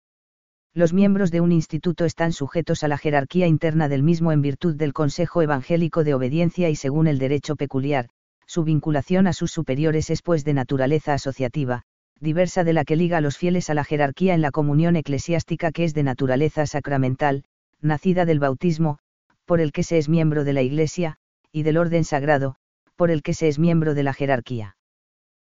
Los 0.75 0.95
miembros 0.95 1.31
de 1.31 1.43
un 1.43 1.53
instituto 1.53 2.07
están 2.07 2.33
sujetos 2.33 2.83
a 2.83 2.89
la 2.89 2.97
jerarquía 2.97 3.47
interna 3.47 3.91
del 3.91 4.03
mismo 4.03 4.33
en 4.33 4.41
virtud 4.41 4.75
del 4.75 4.95
Consejo 4.95 5.43
Evangélico 5.43 6.03
de 6.03 6.15
Obediencia 6.15 6.71
y 6.71 6.77
según 6.77 7.07
el 7.07 7.19
derecho 7.19 7.57
peculiar, 7.57 8.09
su 8.47 8.65
vinculación 8.65 9.27
a 9.27 9.35
sus 9.35 9.53
superiores 9.53 10.09
es 10.09 10.23
pues 10.23 10.45
de 10.45 10.55
naturaleza 10.55 11.13
asociativa, 11.13 11.83
diversa 12.21 12.65
de 12.65 12.73
la 12.73 12.85
que 12.85 12.97
liga 12.97 13.19
a 13.19 13.21
los 13.21 13.37
fieles 13.37 13.69
a 13.69 13.75
la 13.75 13.85
jerarquía 13.85 14.33
en 14.33 14.41
la 14.41 14.51
comunión 14.51 14.97
eclesiástica 14.97 15.73
que 15.73 15.85
es 15.85 15.93
de 15.93 16.05
naturaleza 16.05 16.65
sacramental, 16.65 17.45
nacida 17.83 18.25
del 18.25 18.41
bautismo, 18.41 18.99
por 19.45 19.61
el 19.61 19.73
que 19.73 19.83
se 19.83 19.99
es 19.99 20.09
miembro 20.09 20.43
de 20.43 20.55
la 20.55 20.63
Iglesia, 20.63 21.19
y 21.53 21.65
del 21.65 21.77
orden 21.77 22.05
sagrado, 22.05 22.55
por 22.97 23.11
el 23.11 23.23
que 23.23 23.35
se 23.35 23.49
es 23.49 23.59
miembro 23.59 23.93
de 23.93 24.05
la 24.05 24.15
jerarquía. 24.15 24.77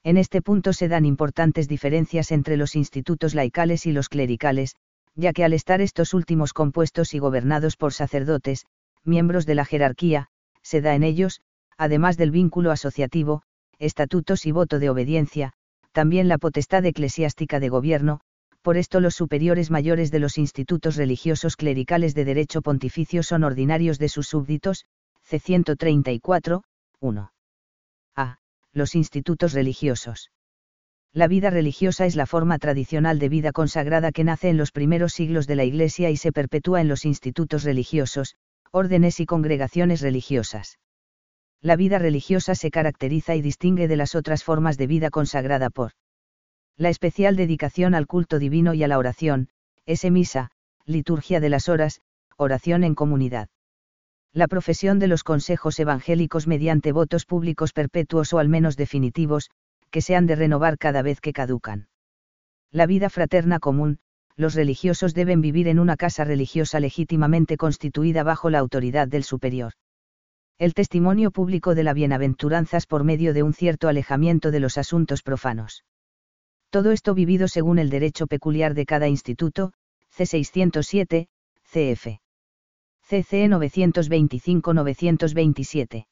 En 0.03 0.17
este 0.17 0.43
punto 0.43 0.73
se 0.73 0.87
dan 0.87 1.05
importantes 1.05 1.67
diferencias 1.67 2.31
entre 2.31 2.55
los 2.55 2.75
institutos 2.75 3.33
laicales 3.33 3.87
y 3.87 3.91
los 3.91 4.09
clericales, 4.09 4.75
ya 5.17 5.33
que 5.33 5.43
al 5.43 5.53
estar 5.53 5.81
estos 5.81 6.13
últimos 6.13 6.53
compuestos 6.53 7.13
y 7.15 7.19
gobernados 7.19 7.75
por 7.75 7.91
sacerdotes, 7.91 8.65
miembros 9.03 9.45
de 9.47 9.55
la 9.55 9.65
jerarquía, 9.65 10.27
se 10.61 10.79
da 10.79 10.93
en 10.95 11.03
ellos, 11.03 11.41
además 11.75 12.17
del 12.17 12.31
vínculo 12.31 12.71
asociativo, 12.71 13.41
estatutos 13.79 14.45
y 14.45 14.51
voto 14.51 14.79
de 14.79 14.89
obediencia, 14.89 15.53
también 15.91 16.27
la 16.27 16.37
potestad 16.37 16.85
eclesiástica 16.85 17.59
de 17.59 17.69
gobierno, 17.69 18.21
por 18.61 18.77
esto 18.77 18.99
los 18.99 19.15
superiores 19.15 19.71
mayores 19.71 20.11
de 20.11 20.19
los 20.19 20.37
institutos 20.37 20.95
religiosos 20.95 21.55
clericales 21.55 22.13
de 22.13 22.25
derecho 22.25 22.61
pontificio 22.61 23.23
son 23.23 23.43
ordinarios 23.43 23.97
de 23.97 24.09
sus 24.09 24.27
súbditos, 24.27 24.85
c. 25.23 25.39
134, 25.39 26.63
1. 26.99 27.31
A. 28.15 28.37
Los 28.73 28.93
institutos 28.93 29.53
religiosos. 29.53 30.29
La 31.17 31.27
vida 31.27 31.49
religiosa 31.49 32.05
es 32.05 32.15
la 32.15 32.27
forma 32.27 32.59
tradicional 32.59 33.17
de 33.17 33.27
vida 33.27 33.51
consagrada 33.51 34.11
que 34.11 34.23
nace 34.23 34.49
en 34.49 34.57
los 34.57 34.71
primeros 34.71 35.13
siglos 35.13 35.47
de 35.47 35.55
la 35.55 35.63
Iglesia 35.63 36.11
y 36.11 36.15
se 36.15 36.31
perpetúa 36.31 36.79
en 36.79 36.87
los 36.87 37.05
institutos 37.05 37.63
religiosos, 37.63 38.35
órdenes 38.69 39.19
y 39.19 39.25
congregaciones 39.25 40.01
religiosas. 40.01 40.77
La 41.59 41.75
vida 41.75 41.97
religiosa 41.97 42.53
se 42.53 42.69
caracteriza 42.69 43.33
y 43.33 43.41
distingue 43.41 43.87
de 43.87 43.95
las 43.95 44.13
otras 44.13 44.43
formas 44.43 44.77
de 44.77 44.85
vida 44.85 45.09
consagrada 45.09 45.71
por 45.71 45.93
la 46.77 46.89
especial 46.89 47.35
dedicación 47.35 47.95
al 47.95 48.05
culto 48.05 48.37
divino 48.37 48.75
y 48.75 48.83
a 48.83 48.87
la 48.87 48.99
oración, 48.99 49.49
ese 49.87 50.11
misa, 50.11 50.51
liturgia 50.85 51.39
de 51.39 51.49
las 51.49 51.67
horas, 51.67 51.99
oración 52.37 52.83
en 52.83 52.93
comunidad. 52.93 53.49
La 54.33 54.47
profesión 54.47 54.99
de 54.99 55.07
los 55.07 55.23
consejos 55.23 55.79
evangélicos 55.79 56.45
mediante 56.45 56.91
votos 56.91 57.25
públicos 57.25 57.73
perpetuos 57.73 58.33
o 58.33 58.37
al 58.37 58.49
menos 58.49 58.77
definitivos, 58.77 59.49
que 59.89 60.01
se 60.01 60.15
han 60.15 60.27
de 60.27 60.35
renovar 60.35 60.77
cada 60.77 61.01
vez 61.01 61.21
que 61.21 61.33
caducan. 61.33 61.87
La 62.71 62.85
vida 62.85 63.09
fraterna 63.09 63.59
común, 63.59 63.99
los 64.35 64.53
religiosos 64.53 65.13
deben 65.13 65.41
vivir 65.41 65.67
en 65.67 65.79
una 65.79 65.97
casa 65.97 66.23
religiosa 66.23 66.79
legítimamente 66.79 67.57
constituida 67.57 68.23
bajo 68.23 68.49
la 68.49 68.59
autoridad 68.59 69.07
del 69.07 69.23
superior. 69.23 69.73
El 70.59 70.73
testimonio 70.73 71.31
público 71.31 71.75
de 71.75 71.83
la 71.83 71.93
bienaventuranzas 71.93 72.87
por 72.87 73.03
medio 73.03 73.33
de 73.33 73.43
un 73.43 73.53
cierto 73.53 73.87
alejamiento 73.87 74.51
de 74.51 74.59
los 74.59 74.77
asuntos 74.77 75.23
profanos. 75.23 75.83
Todo 76.69 76.91
esto 76.91 77.13
vivido 77.13 77.47
según 77.47 77.79
el 77.79 77.89
derecho 77.89 78.27
peculiar 78.27 78.73
de 78.73 78.85
cada 78.85 79.07
instituto, 79.07 79.71
C607, 80.15 81.27
CF. 81.63 82.19
CCE 83.07 83.47
925-927. 83.47 86.07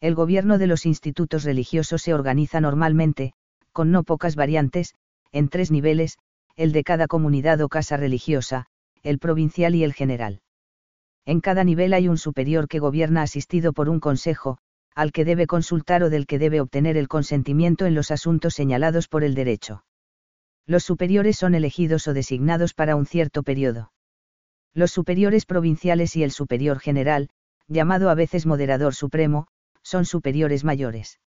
El 0.00 0.14
gobierno 0.14 0.58
de 0.58 0.68
los 0.68 0.86
institutos 0.86 1.42
religiosos 1.42 2.02
se 2.02 2.14
organiza 2.14 2.60
normalmente, 2.60 3.32
con 3.72 3.90
no 3.90 4.04
pocas 4.04 4.36
variantes, 4.36 4.94
en 5.32 5.48
tres 5.48 5.70
niveles, 5.70 6.18
el 6.54 6.72
de 6.72 6.84
cada 6.84 7.08
comunidad 7.08 7.60
o 7.60 7.68
casa 7.68 7.96
religiosa, 7.96 8.66
el 9.02 9.18
provincial 9.18 9.74
y 9.74 9.82
el 9.82 9.94
general. 9.94 10.40
En 11.24 11.40
cada 11.40 11.64
nivel 11.64 11.92
hay 11.94 12.08
un 12.08 12.16
superior 12.16 12.68
que 12.68 12.78
gobierna 12.78 13.22
asistido 13.22 13.72
por 13.72 13.88
un 13.88 14.00
consejo, 14.00 14.58
al 14.94 15.12
que 15.12 15.24
debe 15.24 15.46
consultar 15.46 16.02
o 16.02 16.10
del 16.10 16.26
que 16.26 16.38
debe 16.38 16.60
obtener 16.60 16.96
el 16.96 17.08
consentimiento 17.08 17.86
en 17.86 17.94
los 17.94 18.10
asuntos 18.10 18.54
señalados 18.54 19.08
por 19.08 19.24
el 19.24 19.34
derecho. 19.34 19.84
Los 20.66 20.84
superiores 20.84 21.36
son 21.36 21.54
elegidos 21.54 22.06
o 22.08 22.14
designados 22.14 22.72
para 22.72 22.94
un 22.94 23.06
cierto 23.06 23.42
periodo. 23.42 23.92
Los 24.74 24.92
superiores 24.92 25.44
provinciales 25.44 26.14
y 26.16 26.22
el 26.22 26.30
superior 26.30 26.78
general, 26.78 27.30
llamado 27.68 28.10
a 28.10 28.14
veces 28.14 28.46
moderador 28.46 28.94
supremo, 28.94 29.48
son 29.88 30.04
superiores 30.04 30.64
mayores. 30.64 31.18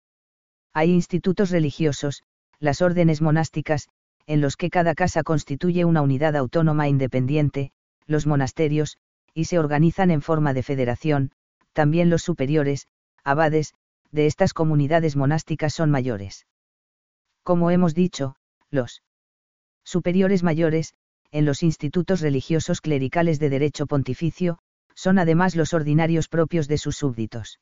Hay 0.74 0.90
institutos 0.90 1.48
religiosos, 1.48 2.22
las 2.58 2.82
órdenes 2.82 3.22
monásticas, 3.22 3.88
en 4.26 4.42
los 4.42 4.58
que 4.58 4.68
cada 4.68 4.94
casa 4.94 5.22
constituye 5.22 5.86
una 5.86 6.02
unidad 6.02 6.36
autónoma 6.36 6.86
independiente, 6.86 7.72
los 8.06 8.26
monasterios, 8.26 8.98
y 9.32 9.46
se 9.46 9.58
organizan 9.58 10.10
en 10.10 10.20
forma 10.20 10.52
de 10.52 10.62
federación, 10.62 11.30
también 11.72 12.10
los 12.10 12.22
superiores, 12.22 12.86
abades, 13.24 13.72
de 14.12 14.26
estas 14.26 14.52
comunidades 14.52 15.16
monásticas 15.16 15.72
son 15.72 15.90
mayores. 15.90 16.46
Como 17.42 17.70
hemos 17.70 17.94
dicho, 17.94 18.36
los 18.70 19.02
superiores 19.84 20.42
mayores, 20.42 20.92
en 21.30 21.46
los 21.46 21.62
institutos 21.62 22.20
religiosos 22.20 22.82
clericales 22.82 23.38
de 23.38 23.48
derecho 23.48 23.86
pontificio, 23.86 24.58
son 24.94 25.18
además 25.18 25.56
los 25.56 25.72
ordinarios 25.72 26.28
propios 26.28 26.68
de 26.68 26.76
sus 26.76 26.96
súbditos. 26.96 27.58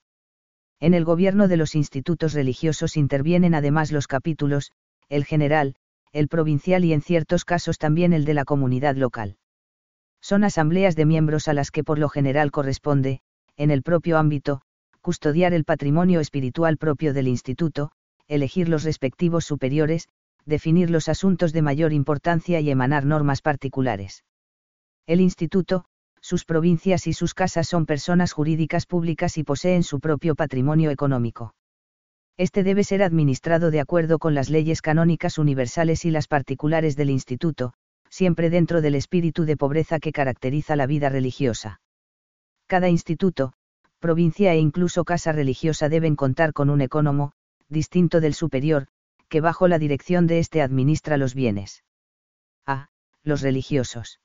En 0.81 0.95
el 0.95 1.05
gobierno 1.05 1.49
de 1.49 1.57
los 1.57 1.75
institutos 1.75 2.35
religiosos 2.35 2.97
intervienen 2.97 3.55
además 3.55 3.91
los 3.91 4.07
capítulos, 4.07 4.71
el 5.09 5.25
general, 5.25 5.75
el 6.13 6.29
provincial 6.29 6.85
y 6.85 6.93
en 6.93 7.03
ciertos 7.03 7.45
casos 7.45 7.79
también 7.79 8.13
el 8.13 8.25
de 8.25 8.35
la 8.35 8.45
comunidad 8.45 8.97
local. 8.97 9.37
Son 10.21 10.45
asambleas 10.45 10.97
de 10.97 11.05
miembros 11.05 11.49
a 11.49 11.53
las 11.53 11.71
que 11.71 11.85
por 11.85 11.99
lo 11.99 12.09
general 12.09 12.51
corresponde, 12.51 13.21
en 13.57 13.71
el 13.71 13.83
propio 13.83 14.19
ámbito, 14.19 14.63
custodiar 15.01 15.53
el 15.53 15.65
patrimonio 15.65 16.21
espiritual 16.21 16.77
propio 16.77 17.13
del 17.13 17.29
instituto, 17.29 17.91
elegir 18.29 18.69
los 18.69 18.85
respectivos 18.85 19.45
superiores, 19.45 20.09
definir 20.45 20.91
los 20.91 21.09
asuntos 21.09 21.53
de 21.53 21.63
mayor 21.63 21.93
importancia 21.93 22.61
y 22.61 22.71
emanar 22.71 23.05
normas 23.05 23.43
particulares. 23.43 24.25
El 25.07 25.21
instituto, 25.21 25.85
sus 26.29 26.45
provincias 26.45 27.07
y 27.07 27.15
sus 27.15 27.33
casas 27.33 27.67
son 27.67 27.87
personas 27.87 28.33
jurídicas 28.33 28.85
públicas 28.85 29.39
y 29.39 29.45
poseen 29.45 29.83
su 29.83 29.99
propio 29.99 30.35
patrimonio 30.35 30.91
económico. 30.91 31.55
Este 32.37 32.63
debe 32.63 32.85
ser 32.85 33.03
administrado 33.03 33.71
de 33.71 33.81
acuerdo 33.81 34.19
con 34.19 34.35
las 34.35 34.51
leyes 34.51 34.83
canónicas 34.83 35.39
universales 35.39 36.05
y 36.05 36.11
las 36.11 36.29
particulares 36.29 36.97
del 36.97 37.09
instituto, 37.09 37.73
siempre 38.11 38.51
dentro 38.51 38.83
del 38.83 38.95
espíritu 38.95 39.47
de 39.47 39.57
pobreza 39.57 40.01
que 40.01 40.13
caracteriza 40.13 40.77
la 40.77 40.87
vida 40.87 41.09
religiosa. 41.09 41.81
Cada 42.67 42.91
instituto, 42.91 43.55
provincia 43.99 44.53
e 44.53 44.59
incluso 44.59 45.07
casa 45.07 45.33
religiosa 45.33 45.89
deben 45.89 46.15
contar 46.15 46.53
con 46.53 46.69
un 46.69 46.83
ecónomo, 46.83 47.33
distinto 47.71 48.21
del 48.21 48.35
superior, 48.35 48.89
que 49.31 49.41
bajo 49.41 49.67
la 49.67 49.79
dirección 49.79 50.27
de 50.27 50.41
éste 50.41 50.61
administra 50.61 51.17
los 51.17 51.35
bienes. 51.35 51.85
A. 52.67 52.91
Los 53.25 53.41
religiosos. 53.41 54.21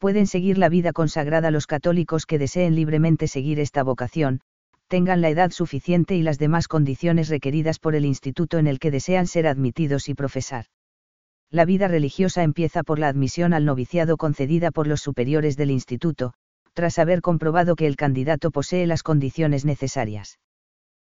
Pueden 0.00 0.26
seguir 0.26 0.56
la 0.56 0.70
vida 0.70 0.94
consagrada 0.94 1.50
los 1.50 1.66
católicos 1.66 2.24
que 2.24 2.38
deseen 2.38 2.74
libremente 2.74 3.28
seguir 3.28 3.60
esta 3.60 3.82
vocación, 3.82 4.40
tengan 4.88 5.20
la 5.20 5.28
edad 5.28 5.50
suficiente 5.50 6.16
y 6.16 6.22
las 6.22 6.38
demás 6.38 6.68
condiciones 6.68 7.28
requeridas 7.28 7.78
por 7.78 7.94
el 7.94 8.06
instituto 8.06 8.56
en 8.56 8.66
el 8.66 8.78
que 8.78 8.90
desean 8.90 9.26
ser 9.26 9.46
admitidos 9.46 10.08
y 10.08 10.14
profesar. 10.14 10.64
La 11.50 11.66
vida 11.66 11.86
religiosa 11.86 12.44
empieza 12.44 12.82
por 12.82 12.98
la 12.98 13.08
admisión 13.08 13.52
al 13.52 13.66
noviciado 13.66 14.16
concedida 14.16 14.70
por 14.70 14.86
los 14.86 15.02
superiores 15.02 15.58
del 15.58 15.70
instituto, 15.70 16.32
tras 16.72 16.98
haber 16.98 17.20
comprobado 17.20 17.76
que 17.76 17.86
el 17.86 17.96
candidato 17.96 18.50
posee 18.50 18.86
las 18.86 19.02
condiciones 19.02 19.66
necesarias. 19.66 20.38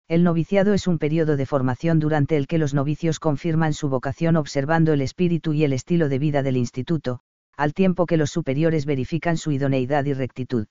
El 0.07 0.23
noviciado 0.23 0.75
es 0.75 0.87
un 0.87 0.99
periodo 0.99 1.37
de 1.37 1.47
formación 1.47 1.99
durante 1.99 2.37
el 2.37 2.47
que 2.47 2.59
los 2.59 2.73
novicios 2.73 3.19
confirman 3.19 3.75
su 3.75 3.89
vocación 3.89 4.37
observando 4.37 4.93
el 4.93 5.01
espíritu 5.01 5.55
y 5.55 5.65
el 5.65 5.73
estilo 5.73 6.09
de 6.09 6.21
vida 6.21 6.45
del 6.45 6.57
instituto, 6.57 7.23
al 7.57 7.73
tiempo 7.73 8.07
que 8.07 8.17
los 8.17 8.31
superiores 8.31 8.87
verifican 8.87 9.37
su 9.37 9.51
idoneidad 9.53 10.05
y 10.05 10.13
rectitud. 10.13 10.67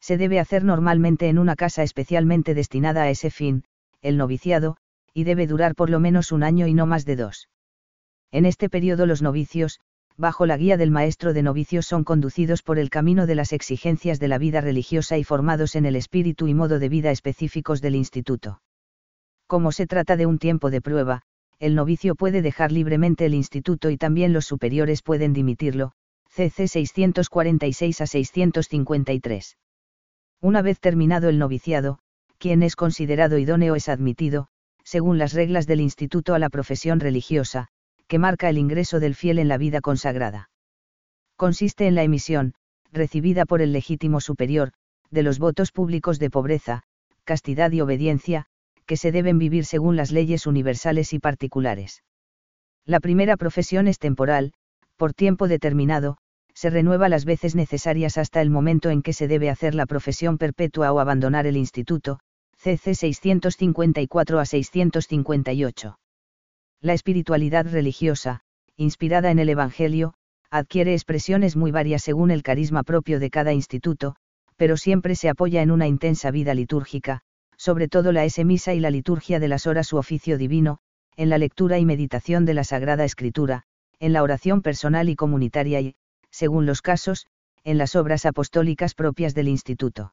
Se 0.00 0.18
debe 0.18 0.38
hacer 0.38 0.64
normalmente 0.64 1.28
en 1.28 1.38
una 1.38 1.56
casa 1.56 1.82
especialmente 1.82 2.54
destinada 2.54 3.04
a 3.04 3.10
ese 3.10 3.30
fin, 3.30 3.64
el 4.02 4.18
noviciado, 4.18 4.76
y 5.14 5.24
debe 5.24 5.46
durar 5.46 5.74
por 5.74 5.88
lo 5.88 6.00
menos 6.00 6.30
un 6.32 6.42
año 6.42 6.66
y 6.66 6.74
no 6.74 6.86
más 6.86 7.04
de 7.04 7.16
dos. 7.16 7.48
En 8.30 8.44
este 8.44 8.68
periodo 8.68 9.06
los 9.06 9.22
novicios, 9.22 9.80
bajo 10.16 10.44
la 10.44 10.56
guía 10.56 10.76
del 10.76 10.90
maestro 10.90 11.32
de 11.32 11.42
novicios 11.42 11.86
son 11.86 12.04
conducidos 12.04 12.62
por 12.62 12.78
el 12.78 12.90
camino 12.90 13.26
de 13.26 13.34
las 13.34 13.52
exigencias 13.52 14.20
de 14.20 14.28
la 14.28 14.38
vida 14.38 14.60
religiosa 14.60 15.16
y 15.18 15.24
formados 15.24 15.74
en 15.74 15.86
el 15.86 15.96
espíritu 15.96 16.48
y 16.48 16.54
modo 16.54 16.78
de 16.78 16.88
vida 16.88 17.10
específicos 17.10 17.80
del 17.80 17.94
instituto. 17.94 18.60
Como 19.46 19.72
se 19.72 19.86
trata 19.86 20.16
de 20.16 20.26
un 20.26 20.38
tiempo 20.38 20.70
de 20.70 20.80
prueba, 20.80 21.22
el 21.58 21.74
novicio 21.74 22.14
puede 22.14 22.42
dejar 22.42 22.72
libremente 22.72 23.26
el 23.26 23.34
instituto 23.34 23.90
y 23.90 23.96
también 23.96 24.32
los 24.32 24.46
superiores 24.46 25.02
pueden 25.02 25.32
dimitirlo, 25.32 25.92
CC 26.28 26.68
646 26.68 28.00
a 28.00 28.06
653. 28.06 29.56
Una 30.40 30.62
vez 30.62 30.80
terminado 30.80 31.28
el 31.28 31.38
noviciado, 31.38 32.00
quien 32.38 32.62
es 32.62 32.76
considerado 32.76 33.38
idóneo 33.38 33.76
es 33.76 33.88
admitido, 33.88 34.48
según 34.82 35.16
las 35.16 35.32
reglas 35.32 35.66
del 35.66 35.80
instituto 35.80 36.34
a 36.34 36.38
la 36.38 36.50
profesión 36.50 37.00
religiosa, 37.00 37.68
que 38.06 38.18
marca 38.18 38.50
el 38.50 38.58
ingreso 38.58 39.00
del 39.00 39.14
fiel 39.14 39.38
en 39.38 39.48
la 39.48 39.56
vida 39.56 39.80
consagrada. 39.80 40.50
Consiste 41.36 41.86
en 41.86 41.94
la 41.94 42.02
emisión, 42.02 42.54
recibida 42.92 43.46
por 43.46 43.62
el 43.62 43.72
legítimo 43.72 44.20
superior, 44.20 44.72
de 45.10 45.22
los 45.22 45.38
votos 45.38 45.72
públicos 45.72 46.18
de 46.18 46.30
pobreza, 46.30 46.82
castidad 47.24 47.72
y 47.72 47.80
obediencia, 47.80 48.46
que 48.86 48.96
se 48.96 49.12
deben 49.12 49.38
vivir 49.38 49.64
según 49.64 49.96
las 49.96 50.12
leyes 50.12 50.46
universales 50.46 51.12
y 51.12 51.18
particulares. 51.18 52.02
La 52.84 53.00
primera 53.00 53.36
profesión 53.36 53.88
es 53.88 53.98
temporal, 53.98 54.52
por 54.96 55.14
tiempo 55.14 55.48
determinado, 55.48 56.18
se 56.54 56.70
renueva 56.70 57.08
las 57.08 57.24
veces 57.24 57.54
necesarias 57.54 58.16
hasta 58.16 58.40
el 58.40 58.50
momento 58.50 58.90
en 58.90 59.02
que 59.02 59.12
se 59.12 59.26
debe 59.26 59.50
hacer 59.50 59.74
la 59.74 59.86
profesión 59.86 60.38
perpetua 60.38 60.92
o 60.92 61.00
abandonar 61.00 61.46
el 61.46 61.56
instituto, 61.56 62.20
CC 62.56 62.94
654 62.94 64.38
a 64.38 64.44
658. 64.44 65.98
La 66.80 66.92
espiritualidad 66.92 67.66
religiosa, 67.66 68.40
inspirada 68.76 69.30
en 69.30 69.38
el 69.38 69.48
Evangelio, 69.48 70.14
adquiere 70.50 70.92
expresiones 70.92 71.56
muy 71.56 71.72
varias 71.72 72.02
según 72.02 72.30
el 72.30 72.42
carisma 72.42 72.84
propio 72.84 73.18
de 73.18 73.30
cada 73.30 73.52
instituto, 73.52 74.16
pero 74.56 74.76
siempre 74.76 75.16
se 75.16 75.28
apoya 75.28 75.62
en 75.62 75.70
una 75.70 75.88
intensa 75.88 76.30
vida 76.30 76.54
litúrgica, 76.54 77.22
sobre 77.56 77.88
todo 77.88 78.12
la 78.12 78.24
S 78.24 78.44
misa 78.44 78.74
y 78.74 78.80
la 78.80 78.90
liturgia 78.90 79.40
de 79.40 79.48
las 79.48 79.66
horas 79.66 79.86
su 79.86 79.96
oficio 79.96 80.38
divino, 80.38 80.78
en 81.16 81.30
la 81.30 81.38
lectura 81.38 81.78
y 81.78 81.84
meditación 81.84 82.44
de 82.44 82.54
la 82.54 82.64
Sagrada 82.64 83.04
Escritura, 83.04 83.64
en 84.00 84.12
la 84.12 84.22
oración 84.22 84.62
personal 84.62 85.08
y 85.08 85.16
comunitaria 85.16 85.80
y, 85.80 85.94
según 86.30 86.66
los 86.66 86.82
casos, 86.82 87.26
en 87.62 87.78
las 87.78 87.96
obras 87.96 88.26
apostólicas 88.26 88.94
propias 88.94 89.34
del 89.34 89.48
instituto. 89.48 90.12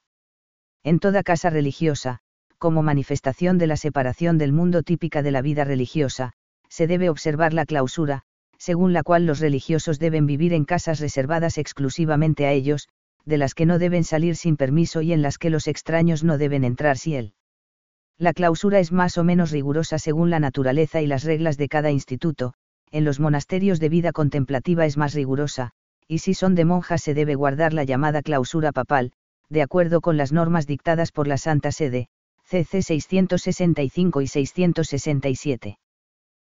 En 0.83 0.99
toda 0.99 1.23
casa 1.23 1.49
religiosa, 1.49 2.19
como 2.57 2.83
manifestación 2.83 3.57
de 3.57 3.67
la 3.67 3.77
separación 3.77 4.37
del 4.37 4.53
mundo 4.53 4.83
típica 4.83 5.21
de 5.21 5.31
la 5.31 5.41
vida 5.41 5.63
religiosa, 5.63 6.33
se 6.69 6.87
debe 6.87 7.09
observar 7.09 7.53
la 7.53 7.65
clausura, 7.65 8.23
según 8.57 8.93
la 8.93 9.03
cual 9.03 9.25
los 9.25 9.39
religiosos 9.39 9.97
deben 9.97 10.27
vivir 10.27 10.53
en 10.53 10.65
casas 10.65 10.99
reservadas 10.99 11.57
exclusivamente 11.57 12.45
a 12.45 12.51
ellos, 12.51 12.87
de 13.25 13.37
las 13.37 13.53
que 13.53 13.65
no 13.65 13.79
deben 13.79 14.03
salir 14.03 14.35
sin 14.35 14.57
permiso 14.57 15.01
y 15.01 15.13
en 15.13 15.21
las 15.21 15.37
que 15.37 15.49
los 15.49 15.67
extraños 15.67 16.23
no 16.23 16.37
deben 16.37 16.63
entrar 16.63 16.97
si 16.97 17.15
él. 17.15 17.33
La 18.17 18.33
clausura 18.33 18.79
es 18.79 18.91
más 18.91 19.17
o 19.17 19.23
menos 19.23 19.51
rigurosa 19.51 19.97
según 19.97 20.29
la 20.29 20.39
naturaleza 20.39 21.01
y 21.01 21.07
las 21.07 21.23
reglas 21.23 21.57
de 21.57 21.67
cada 21.67 21.91
instituto, 21.91 22.53
en 22.91 23.05
los 23.05 23.19
monasterios 23.19 23.79
de 23.79 23.89
vida 23.89 24.11
contemplativa 24.11 24.85
es 24.85 24.97
más 24.97 25.13
rigurosa, 25.13 25.71
y 26.07 26.19
si 26.19 26.33
son 26.33 26.55
de 26.55 26.65
monjas 26.65 27.01
se 27.01 27.13
debe 27.13 27.35
guardar 27.35 27.73
la 27.73 27.83
llamada 27.83 28.21
clausura 28.21 28.71
papal, 28.71 29.13
de 29.49 29.61
acuerdo 29.61 30.01
con 30.01 30.17
las 30.17 30.31
normas 30.31 30.67
dictadas 30.67 31.11
por 31.11 31.27
la 31.27 31.37
Santa 31.37 31.71
Sede, 31.71 32.09
CC 32.43 32.81
665 32.81 34.21
y 34.21 34.27
667. 34.27 35.79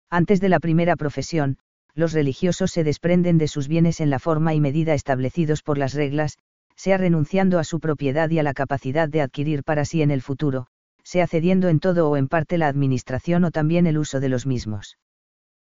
Antes 0.10 0.42
de 0.42 0.50
la 0.50 0.60
primera 0.60 0.96
profesión, 0.96 1.58
los 1.94 2.14
religiosos 2.14 2.72
se 2.72 2.84
desprenden 2.84 3.38
de 3.38 3.48
sus 3.48 3.68
bienes 3.68 4.00
en 4.00 4.10
la 4.10 4.20
forma 4.20 4.54
y 4.54 4.60
medida 4.60 4.94
establecidos 4.94 5.62
por 5.62 5.78
las 5.78 5.94
reglas, 5.94 6.38
sea 6.82 6.98
renunciando 6.98 7.60
a 7.60 7.64
su 7.64 7.80
propiedad 7.80 8.28
y 8.32 8.40
a 8.40 8.44
la 8.44 8.56
capacidad 8.56 9.08
de 9.08 9.22
adquirir 9.22 9.64
para 9.64 9.86
sí 9.86 10.02
en 10.02 10.10
el 10.10 10.24
futuro, 10.24 10.66
sea 11.04 11.28
cediendo 11.28 11.70
en 11.70 11.80
todo 11.80 12.10
o 12.10 12.18
en 12.18 12.28
parte 12.28 12.58
la 12.58 12.68
administración 12.68 13.44
o 13.44 13.52
también 13.52 13.86
el 13.86 14.00
uso 14.00 14.20
de 14.20 14.30
los 14.30 14.48
mismos. 14.48 14.98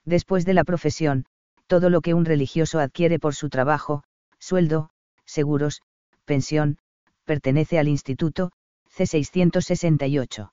Después 0.04 0.44
de 0.44 0.54
la 0.54 0.64
profesión, 0.64 1.24
todo 1.68 1.90
lo 1.90 2.00
que 2.00 2.12
un 2.12 2.24
religioso 2.24 2.80
adquiere 2.80 3.20
por 3.20 3.36
su 3.36 3.50
trabajo, 3.50 4.02
sueldo, 4.40 4.90
seguros, 5.24 5.80
pensión, 6.24 6.78
pertenece 7.24 7.78
al 7.78 7.86
Instituto, 7.86 8.50
C668. 8.92 10.50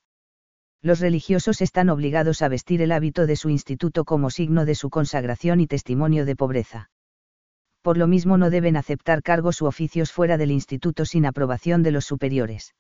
Los 0.84 1.00
religiosos 1.00 1.62
están 1.62 1.90
obligados 1.90 2.44
a 2.44 2.48
vestir 2.48 2.84
el 2.84 2.92
hábito 2.92 3.26
de 3.26 3.38
su 3.38 3.50
instituto 3.50 4.06
como 4.06 4.30
signo 4.30 4.66
de 4.66 4.76
su 4.76 4.92
consagración 4.92 5.62
y 5.62 5.66
testimonio 5.66 6.26
de 6.26 6.36
pobreza. 6.36 6.92
Por 7.84 7.98
lo 7.98 8.08
mismo 8.08 8.38
no 8.38 8.50
deben 8.50 8.78
aceptar 8.78 9.22
cargos 9.22 9.62
u 9.62 9.66
oficios 9.66 10.12
fuera 10.14 10.38
del 10.38 10.52
instituto 10.52 11.06
sin 11.06 11.26
aprobación 11.26 11.84
de 11.84 11.92
los 11.92 12.06
superiores. 12.06 12.74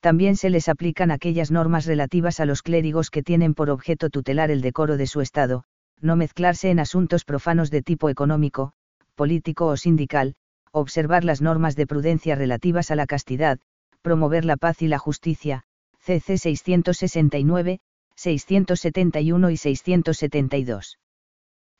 También 0.00 0.36
se 0.36 0.48
les 0.48 0.68
aplican 0.68 1.10
aquellas 1.10 1.50
normas 1.50 1.86
relativas 1.86 2.38
a 2.38 2.44
los 2.44 2.62
clérigos 2.62 3.10
que 3.10 3.24
tienen 3.24 3.52
por 3.52 3.68
objeto 3.68 4.10
tutelar 4.10 4.52
el 4.52 4.60
decoro 4.60 4.96
de 4.96 5.08
su 5.08 5.20
estado, 5.20 5.64
no 6.00 6.14
mezclarse 6.14 6.70
en 6.70 6.78
asuntos 6.78 7.24
profanos 7.24 7.70
de 7.70 7.82
tipo 7.82 8.08
económico, 8.08 8.72
político 9.16 9.66
o 9.66 9.76
sindical, 9.76 10.34
observar 10.70 11.24
las 11.24 11.42
normas 11.42 11.74
de 11.74 11.86
prudencia 11.86 12.36
relativas 12.36 12.92
a 12.92 12.96
la 12.96 13.06
castidad, 13.06 13.58
promover 14.02 14.44
la 14.44 14.56
paz 14.56 14.82
y 14.82 14.88
la 14.88 14.98
justicia, 14.98 15.64
CC 15.98 16.38
669, 16.38 17.80
671 18.14 19.50
y 19.50 19.56
672. 19.56 20.98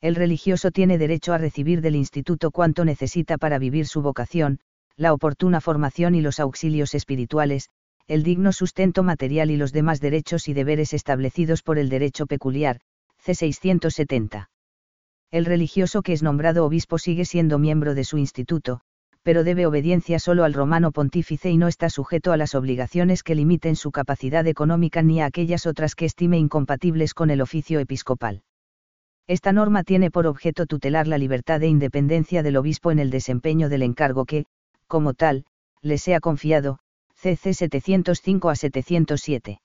El 0.03 0.17
religioso 0.17 0.73
tiene 0.73 0.99
derecho 0.99 1.33
a 1.33 1.39
recibir 1.39 1.81
del 1.81 1.95
instituto 1.95 2.51
cuanto 2.51 2.85
necesita 2.85 3.39
para 3.39 3.61
vivir 3.61 3.87
su 3.87 4.03
vocación, 4.03 4.59
la 4.97 5.13
oportuna 5.13 5.61
formación 5.61 6.17
y 6.17 6.21
los 6.21 6.41
auxilios 6.41 6.97
espirituales, 6.97 7.69
el 8.09 8.25
digno 8.25 8.53
sustento 8.53 9.05
material 9.05 9.53
y 9.53 9.57
los 9.57 9.73
demás 9.73 10.01
derechos 10.01 10.49
y 10.49 10.55
deberes 10.55 10.93
establecidos 10.93 11.63
por 11.63 11.79
el 11.79 11.89
derecho 11.89 12.27
peculiar, 12.27 12.81
C670. 13.25 14.49
El 15.31 15.45
religioso 15.45 16.03
que 16.03 16.15
es 16.15 16.23
nombrado 16.25 16.65
obispo 16.67 16.99
sigue 16.99 17.25
siendo 17.25 17.61
miembro 17.61 17.95
de 17.95 18.03
su 18.03 18.19
instituto, 18.19 18.81
pero 19.23 19.45
debe 19.45 19.67
obediencia 19.67 20.19
solo 20.19 20.43
al 20.43 20.53
romano 20.53 20.91
pontífice 20.91 21.49
y 21.49 21.57
no 21.57 21.69
está 21.69 21.88
sujeto 21.91 22.33
a 22.33 22.37
las 22.37 22.57
obligaciones 22.57 23.23
que 23.23 23.37
limiten 23.37 23.77
su 23.77 23.93
capacidad 23.93 24.49
económica 24.49 25.01
ni 25.03 25.21
a 25.21 25.27
aquellas 25.27 25.65
otras 25.65 25.95
que 25.95 26.07
estime 26.07 26.38
incompatibles 26.38 27.15
con 27.15 27.31
el 27.31 27.41
oficio 27.41 27.79
episcopal. 27.79 28.43
Esta 29.27 29.53
norma 29.53 29.85
tiene 29.85 30.11
por 30.11 30.27
objeto 30.27 30.67
tutelar 30.67 31.07
la 31.07 31.19
libertad 31.19 31.63
e 31.63 31.69
independencia 31.69 32.43
del 32.43 32.57
obispo 32.57 32.91
en 32.91 32.99
el 32.99 33.11
desempeño 33.11 33.69
del 33.69 33.83
encargo 33.83 34.25
que, 34.25 34.47
como 34.87 35.15
tal, 35.15 35.45
le 35.81 35.99
sea 35.99 36.21
confiado, 36.21 36.79
CC 37.15 37.55
705 37.55 38.51
a 38.51 38.57
707. 38.57 39.61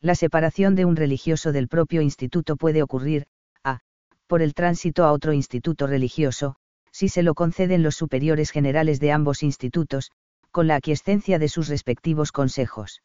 La 0.00 0.14
separación 0.14 0.74
de 0.74 0.86
un 0.86 0.96
religioso 0.96 1.52
del 1.52 1.68
propio 1.68 2.00
instituto 2.00 2.56
puede 2.56 2.82
ocurrir, 2.82 3.26
a, 3.62 3.80
por 4.26 4.40
el 4.40 4.54
tránsito 4.54 5.04
a 5.04 5.12
otro 5.12 5.34
instituto 5.34 5.86
religioso, 5.86 6.56
si 6.90 7.08
se 7.08 7.22
lo 7.22 7.34
conceden 7.34 7.82
los 7.82 7.96
superiores 7.96 8.50
generales 8.50 8.98
de 8.98 9.12
ambos 9.12 9.42
institutos, 9.42 10.10
con 10.50 10.66
la 10.66 10.76
aquiescencia 10.76 11.38
de 11.38 11.48
sus 11.48 11.68
respectivos 11.68 12.32
consejos. 12.32 13.02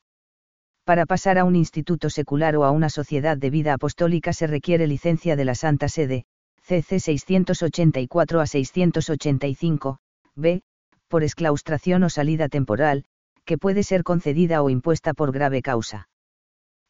Para 0.86 1.06
pasar 1.08 1.40
a 1.40 1.46
un 1.46 1.56
instituto 1.56 2.12
secular 2.12 2.56
o 2.56 2.64
a 2.64 2.70
una 2.70 2.90
sociedad 2.90 3.38
de 3.38 3.50
vida 3.50 3.74
apostólica 3.74 4.34
se 4.34 4.46
requiere 4.46 4.86
licencia 4.86 5.36
de 5.36 5.44
la 5.44 5.56
Santa 5.56 5.90
Sede, 5.90 6.26
CC 6.62 7.00
684 7.00 8.40
a 8.40 8.46
685, 8.46 9.98
b, 10.36 10.62
por 11.08 11.24
exclaustración 11.24 12.04
o 12.04 12.12
salida 12.12 12.50
temporal, 12.50 13.06
que 13.46 13.58
puede 13.58 13.82
ser 13.82 14.04
concedida 14.04 14.62
o 14.62 14.70
impuesta 14.70 15.16
por 15.16 15.32
grave 15.32 15.64
causa. 15.64 16.08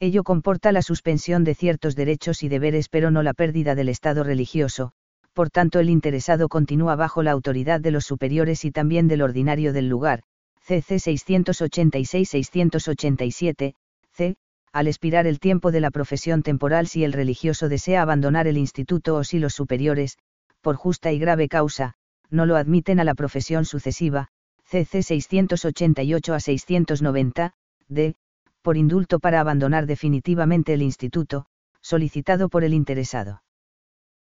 Ello 0.02 0.24
comporta 0.24 0.74
la 0.74 0.82
suspensión 0.82 1.46
de 1.46 1.56
ciertos 1.56 1.96
derechos 1.96 2.44
y 2.44 2.50
deberes 2.50 2.90
pero 2.90 3.12
no 3.12 3.24
la 3.24 3.34
pérdida 3.34 3.76
del 3.76 3.88
estado 3.88 4.26
religioso, 4.26 4.92
por 5.32 5.50
tanto 5.50 5.80
el 5.80 5.90
interesado 5.90 6.50
continúa 6.50 6.98
bajo 6.98 7.24
la 7.24 7.32
autoridad 7.32 7.80
de 7.80 7.92
los 7.92 8.04
superiores 8.04 8.66
y 8.66 8.72
también 8.72 9.08
del 9.08 9.22
ordinario 9.22 9.72
del 9.72 9.88
lugar, 9.88 10.24
CC 10.60 10.96
686-687, 10.96 13.76
c. 14.16 14.36
Al 14.72 14.88
expirar 14.88 15.28
el 15.28 15.40
tiempo 15.40 15.72
de 15.72 15.82
la 15.82 15.92
profesión 15.92 16.44
temporal 16.44 16.88
si 16.88 17.04
el 17.04 17.14
religioso 17.14 17.70
desea 17.70 18.02
abandonar 18.02 18.48
el 18.48 18.58
instituto 18.58 19.16
o 19.16 19.24
si 19.24 19.40
los 19.40 19.54
superiores, 19.54 20.18
por 20.62 20.76
justa 20.76 21.12
y 21.12 21.20
grave 21.20 21.48
causa, 21.48 21.94
no 22.30 22.46
lo 22.46 22.56
admiten 22.56 23.00
a 23.00 23.04
la 23.04 23.16
profesión 23.16 23.66
sucesiva, 23.66 24.30
CC 24.66 25.04
688 25.04 26.34
a 26.34 26.40
690, 26.40 27.54
d 27.88 28.16
por 28.62 28.78
indulto 28.78 29.20
para 29.20 29.40
abandonar 29.40 29.86
definitivamente 29.86 30.74
el 30.74 30.82
instituto, 30.82 31.46
solicitado 31.82 32.50
por 32.50 32.64
el 32.64 32.74
interesado. 32.74 33.44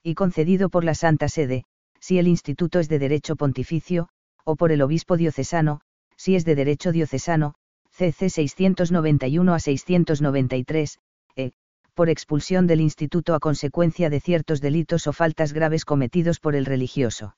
Y 0.03 0.15
concedido 0.15 0.67
por 0.67 0.83
la 0.83 0.95
Santa 0.95 1.29
Sede, 1.29 1.63
si 2.01 2.19
el 2.19 2.27
instituto 2.27 2.79
es 2.79 2.89
de 2.89 2.99
derecho 2.99 3.37
pontificio, 3.37 4.09
o 4.43 4.57
por 4.57 4.73
el 4.73 4.81
obispo 4.81 5.15
diocesano, 5.15 5.79
si 6.17 6.35
es 6.35 6.43
de 6.43 6.55
derecho 6.55 6.91
diocesano, 6.91 7.55
CC 7.95 8.29
691 8.29 9.53
a 9.53 9.59
693, 9.59 10.99
e, 11.35 11.51
por 11.93 12.09
expulsión 12.09 12.65
del 12.65 12.81
instituto 12.81 13.35
a 13.35 13.39
consecuencia 13.39 14.09
de 14.09 14.19
ciertos 14.19 14.61
delitos 14.61 15.05
o 15.05 15.13
faltas 15.13 15.53
graves 15.53 15.85
cometidos 15.85 16.39
por 16.39 16.55
el 16.55 16.65
religioso. 16.65 17.35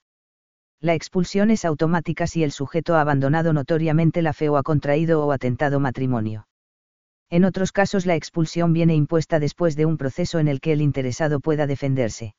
La 0.80 0.94
expulsión 0.94 1.52
es 1.52 1.66
automática 1.66 2.26
si 2.26 2.44
el 2.44 2.52
sujeto 2.52 2.96
ha 2.96 3.02
abandonado 3.02 3.52
notoriamente 3.52 4.22
la 4.22 4.34
fe 4.34 4.48
o 4.48 4.56
ha 4.56 4.64
contraído 4.64 5.26
o 5.26 5.32
atentado 5.32 5.80
matrimonio. 5.80 6.48
En 7.30 7.44
otros 7.44 7.72
casos 7.72 8.06
la 8.06 8.16
expulsión 8.16 8.72
viene 8.72 8.96
impuesta 8.96 9.40
después 9.40 9.76
de 9.76 9.86
un 9.86 9.98
proceso 9.98 10.40
en 10.40 10.48
el 10.48 10.62
que 10.62 10.72
el 10.72 10.82
interesado 10.82 11.40
pueda 11.40 11.68
defenderse. 11.68 12.36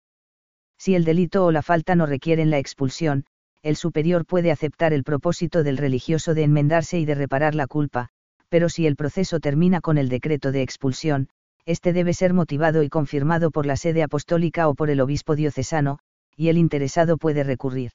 Si 0.79 0.94
el 0.94 1.05
delito 1.05 1.44
o 1.44 1.52
la 1.52 1.62
falta 1.62 1.94
no 1.96 2.07
requieren 2.07 2.50
la 2.50 2.59
expulsión, 2.59 3.24
el 3.66 3.74
superior 3.74 4.24
puede 4.24 4.52
aceptar 4.52 4.92
el 4.92 5.02
propósito 5.02 5.64
del 5.64 5.76
religioso 5.76 6.35
de 6.35 6.44
enmendarse 6.44 7.00
y 7.00 7.05
de 7.05 7.16
reparar 7.16 7.57
la 7.57 7.66
culpa, 7.66 8.11
pero 8.48 8.68
si 8.68 8.87
el 8.87 8.94
proceso 8.94 9.40
termina 9.40 9.81
con 9.81 9.98
el 9.98 10.09
decreto 10.09 10.52
de 10.52 10.62
expulsión, 10.62 11.29
este 11.64 11.92
debe 11.92 12.14
ser 12.14 12.33
motivado 12.33 12.85
y 12.85 12.88
confirmado 12.88 13.50
por 13.50 13.66
la 13.66 13.76
sede 13.76 14.05
apostólica 14.05 14.68
o 14.68 14.74
por 14.76 14.88
el 14.88 15.00
obispo 15.00 15.35
diocesano, 15.35 15.98
y 16.37 16.46
el 16.46 16.59
interesado 16.59 17.18
puede 17.18 17.42
recurrir 17.42 17.90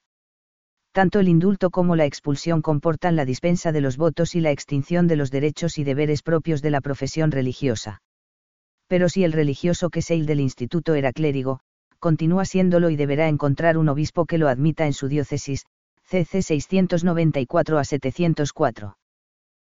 tanto 0.92 1.20
el 1.20 1.28
indulto 1.28 1.70
como 1.70 1.96
la 1.96 2.04
expulsión 2.04 2.60
comportan 2.60 3.16
la 3.16 3.24
dispensa 3.24 3.72
de 3.72 3.80
los 3.80 3.96
votos 3.96 4.34
y 4.34 4.42
la 4.42 4.50
extinción 4.50 5.06
de 5.06 5.16
los 5.16 5.30
derechos 5.30 5.78
y 5.78 5.84
deberes 5.84 6.22
propios 6.22 6.60
de 6.60 6.70
la 6.70 6.82
profesión 6.82 7.30
religiosa. 7.30 8.02
Pero 8.88 9.08
si 9.08 9.24
el 9.24 9.32
religioso 9.32 9.88
que 9.88 10.02
se 10.02 10.22
del 10.22 10.40
instituto 10.40 10.94
era 10.94 11.12
clérigo, 11.12 11.60
continúa 12.02 12.44
siéndolo 12.44 12.90
y 12.90 12.96
deberá 12.96 13.28
encontrar 13.28 13.78
un 13.78 13.88
obispo 13.88 14.26
que 14.26 14.36
lo 14.36 14.48
admita 14.48 14.86
en 14.86 14.92
su 14.92 15.06
diócesis, 15.06 15.66
CC 16.02 16.42
694 16.42 17.78
a 17.78 17.84
704. 17.84 18.98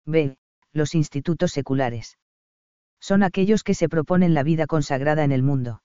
B. 0.04 0.36
Los 0.74 0.94
institutos 0.94 1.52
seculares. 1.52 2.18
Son 3.00 3.22
aquellos 3.22 3.64
que 3.64 3.72
se 3.72 3.88
proponen 3.88 4.34
la 4.34 4.42
vida 4.42 4.66
consagrada 4.66 5.24
en 5.24 5.32
el 5.32 5.42
mundo. 5.42 5.80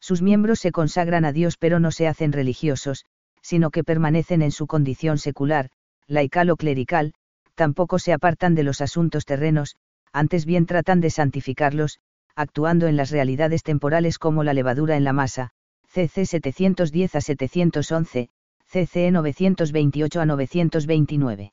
Sus 0.00 0.20
miembros 0.20 0.60
se 0.60 0.70
consagran 0.70 1.24
a 1.24 1.32
Dios 1.32 1.56
pero 1.56 1.80
no 1.80 1.92
se 1.92 2.08
hacen 2.08 2.32
religiosos, 2.32 3.06
sino 3.40 3.70
que 3.70 3.84
permanecen 3.84 4.42
en 4.42 4.50
su 4.50 4.66
condición 4.66 5.16
secular, 5.16 5.70
laical 6.06 6.50
o 6.50 6.56
clerical, 6.56 7.14
tampoco 7.54 7.98
se 7.98 8.12
apartan 8.12 8.54
de 8.54 8.64
los 8.64 8.82
asuntos 8.82 9.24
terrenos, 9.24 9.76
antes 10.12 10.44
bien 10.44 10.66
tratan 10.66 11.00
de 11.00 11.08
santificarlos, 11.08 12.00
actuando 12.36 12.86
en 12.86 12.96
las 12.96 13.10
realidades 13.10 13.62
temporales 13.62 14.18
como 14.18 14.44
la 14.44 14.54
levadura 14.54 14.96
en 14.96 15.04
la 15.04 15.12
masa, 15.12 15.50
CC 15.86 16.26
710 16.26 17.14
a 17.14 17.20
711, 17.20 18.28
CCE 18.66 19.10
928 19.12 20.20
a 20.20 20.26
929. 20.26 21.52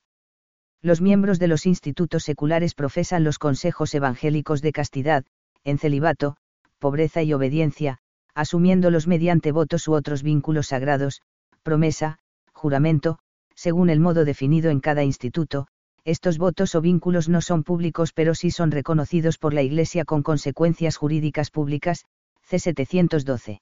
Los 0.82 1.02
miembros 1.02 1.38
de 1.38 1.48
los 1.48 1.68
institutos 1.68 2.24
seculares 2.24 2.74
profesan 2.74 3.24
los 3.24 3.38
consejos 3.38 3.94
evangélicos 3.94 4.64
de 4.64 4.72
castidad, 4.72 5.26
en 5.64 5.78
celibato, 5.78 6.38
pobreza 6.80 7.22
y 7.22 7.34
obediencia, 7.34 8.00
asumiéndolos 8.34 9.08
mediante 9.08 9.52
votos 9.52 9.88
u 9.88 9.94
otros 9.94 10.24
vínculos 10.24 10.68
sagrados, 10.68 11.22
promesa, 11.62 12.18
juramento, 12.52 13.20
según 13.54 13.92
el 13.92 14.00
modo 14.00 14.26
definido 14.26 14.72
en 14.72 14.80
cada 14.80 15.04
instituto, 15.04 15.68
estos 16.04 16.40
votos 16.40 16.74
o 16.74 16.82
vínculos 16.82 17.30
no 17.30 17.42
son 17.42 17.64
públicos 17.64 18.12
pero 18.12 18.34
sí 18.34 18.50
son 18.50 18.72
reconocidos 18.72 19.38
por 19.38 19.54
la 19.54 19.62
Iglesia 19.62 20.04
con 20.04 20.24
consecuencias 20.24 20.98
jurídicas 20.98 21.52
públicas, 21.52 22.06
C. 22.42 22.58
712. 22.58 23.62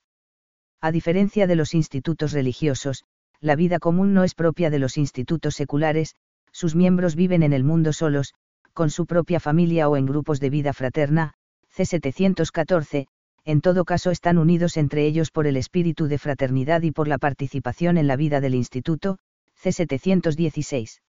A 0.79 0.91
diferencia 0.91 1.47
de 1.47 1.55
los 1.57 1.73
institutos 1.73 2.31
religiosos, 2.31 3.03
la 3.41 3.57
vida 3.57 3.79
común 3.79 4.13
no 4.13 4.23
es 4.23 4.35
propia 4.35 4.69
de 4.69 4.79
los 4.79 4.97
institutos 4.97 5.55
seculares, 5.55 6.15
sus 6.53 6.75
miembros 6.75 7.15
viven 7.15 7.43
en 7.43 7.51
el 7.51 7.65
mundo 7.65 7.91
solos, 7.91 8.33
con 8.73 8.89
su 8.89 9.05
propia 9.05 9.41
familia 9.41 9.89
o 9.89 9.97
en 9.97 10.05
grupos 10.05 10.39
de 10.39 10.49
vida 10.49 10.71
fraterna, 10.71 11.33
C. 11.69 11.85
714, 11.85 13.07
en 13.43 13.59
todo 13.59 13.83
caso 13.83 14.11
están 14.11 14.37
unidos 14.37 14.77
entre 14.77 15.05
ellos 15.05 15.31
por 15.31 15.45
el 15.45 15.57
espíritu 15.57 16.07
de 16.07 16.17
fraternidad 16.17 16.83
y 16.83 16.91
por 16.91 17.09
la 17.09 17.17
participación 17.17 17.97
en 17.97 18.07
la 18.07 18.15
vida 18.15 18.39
del 18.39 18.55
instituto, 18.55 19.17
C. 19.55 19.73
716 19.73 21.01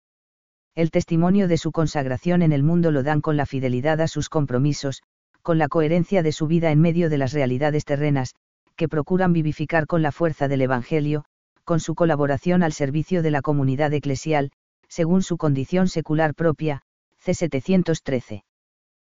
el 0.75 0.91
testimonio 0.91 1.47
de 1.47 1.57
su 1.57 1.71
consagración 1.71 2.41
en 2.41 2.51
el 2.51 2.63
mundo 2.63 2.91
lo 2.91 3.03
dan 3.03 3.21
con 3.21 3.37
la 3.37 3.45
fidelidad 3.45 4.01
a 4.01 4.07
sus 4.07 4.29
compromisos, 4.29 5.01
con 5.41 5.57
la 5.57 5.67
coherencia 5.67 6.23
de 6.23 6.31
su 6.31 6.47
vida 6.47 6.71
en 6.71 6.79
medio 6.79 7.09
de 7.09 7.17
las 7.17 7.33
realidades 7.33 7.85
terrenas, 7.85 8.35
que 8.75 8.87
procuran 8.87 9.33
vivificar 9.33 9.87
con 9.87 10.01
la 10.01 10.11
fuerza 10.11 10.47
del 10.47 10.61
Evangelio, 10.61 11.25
con 11.63 11.79
su 11.79 11.95
colaboración 11.95 12.63
al 12.63 12.73
servicio 12.73 13.21
de 13.21 13.31
la 13.31 13.41
comunidad 13.41 13.93
eclesial, 13.93 14.51
según 14.87 15.21
su 15.21 15.37
condición 15.37 15.87
secular 15.87 16.33
propia, 16.33 16.81
C. 17.19 17.33
713. 17.33 18.43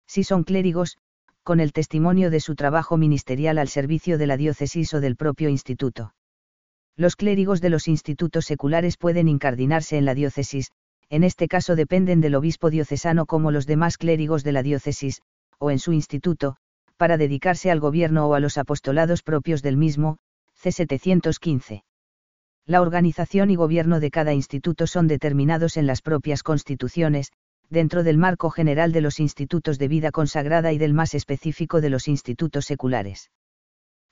Si 0.06 0.24
son 0.24 0.44
clérigos, 0.44 0.98
con 1.42 1.60
el 1.60 1.72
testimonio 1.72 2.30
de 2.30 2.40
su 2.40 2.54
trabajo 2.54 2.96
ministerial 2.96 3.58
al 3.58 3.68
servicio 3.68 4.18
de 4.18 4.26
la 4.26 4.36
diócesis 4.36 4.92
o 4.94 5.00
del 5.00 5.16
propio 5.16 5.48
instituto. 5.48 6.14
Los 6.96 7.16
clérigos 7.16 7.60
de 7.60 7.70
los 7.70 7.88
institutos 7.88 8.44
seculares 8.44 8.96
pueden 8.96 9.28
incardinarse 9.28 9.96
en 9.96 10.04
la 10.04 10.14
diócesis, 10.14 10.70
en 11.11 11.25
este 11.25 11.49
caso 11.49 11.77
dependen 11.77 12.20
del 12.20 12.37
obispo 12.37 12.70
diocesano 12.70 13.27
como 13.27 13.51
los 13.51 13.66
demás 13.66 13.99
clérigos 13.99 14.44
de 14.44 14.53
la 14.53 14.62
diócesis, 14.62 15.23
o 15.59 15.70
en 15.70 15.81
su 15.81 15.92
instituto, 15.92 16.57
para 16.96 17.16
dedicarse 17.16 17.70
al 17.70 17.81
gobierno 17.81 18.29
o 18.29 18.35
a 18.35 18.40
los 18.40 18.57
apostolados 18.59 19.23
propios 19.23 19.61
del 19.62 19.77
mismo, 19.77 20.18
C. 20.55 20.70
715. 20.70 21.83
La 22.64 22.81
organización 22.81 23.51
y 23.51 23.57
gobierno 23.57 23.99
de 23.99 24.11
cada 24.11 24.33
instituto 24.35 24.87
son 24.87 25.09
determinados 25.09 25.77
en 25.77 25.87
las 25.87 26.01
propias 26.01 26.44
constituciones, 26.44 27.33
dentro 27.68 28.05
del 28.05 28.18
marco 28.18 28.51
general 28.51 28.92
de 28.92 29.01
los 29.01 29.18
institutos 29.18 29.79
de 29.79 29.88
vida 29.88 30.12
consagrada 30.12 30.73
y 30.73 30.79
del 30.79 30.94
más 30.94 31.14
específico 31.14 31.81
de 31.81 31.90
los 31.90 32.07
institutos 32.07 32.66
seculares. 32.66 33.31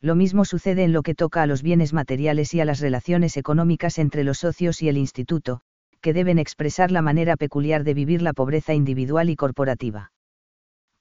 Lo 0.01 0.15
mismo 0.15 0.45
sucede 0.45 0.85
en 0.85 0.93
lo 0.93 1.03
que 1.03 1.15
toca 1.15 1.43
a 1.43 1.47
los 1.47 1.63
bienes 1.63 1.93
materiales 1.93 2.55
y 2.55 2.61
a 2.61 2.65
las 2.65 2.81
relaciones 2.81 3.37
económicas 3.37 3.99
entre 3.99 4.25
los 4.25 4.39
socios 4.39 4.81
y 4.81 4.89
el 4.89 4.97
instituto, 4.97 5.61
que 6.01 6.13
deben 6.13 6.39
expresar 6.39 6.91
la 6.91 7.03
manera 7.03 7.37
peculiar 7.37 7.85
de 7.85 7.95
vivir 7.95 8.23
la 8.23 8.33
pobreza 8.33 8.75
individual 8.75 9.31
y 9.31 9.37
corporativa. 9.37 10.13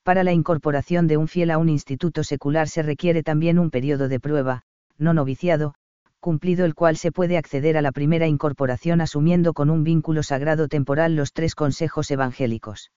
Para 0.04 0.24
la 0.24 0.34
incorporación 0.34 1.08
de 1.08 1.18
un 1.18 1.28
fiel 1.28 1.52
a 1.52 1.58
un 1.58 1.70
instituto 1.70 2.24
secular 2.24 2.70
se 2.70 2.82
requiere 2.82 3.24
también 3.24 3.60
un 3.60 3.70
periodo 3.70 4.08
de 4.08 4.20
prueba, 4.20 4.64
no 4.98 5.14
noviciado, 5.14 5.74
cumplido 6.20 6.66
el 6.66 6.76
cual 6.76 6.98
se 6.98 7.12
puede 7.12 7.38
acceder 7.38 7.78
a 7.78 7.82
la 7.82 7.92
primera 7.92 8.28
incorporación 8.28 9.02
asumiendo 9.02 9.54
con 9.54 9.70
un 9.70 9.84
vínculo 9.84 10.24
sagrado 10.24 10.68
temporal 10.68 11.16
los 11.16 11.34
tres 11.34 11.56
consejos 11.56 12.10
evangélicos. 12.12 12.92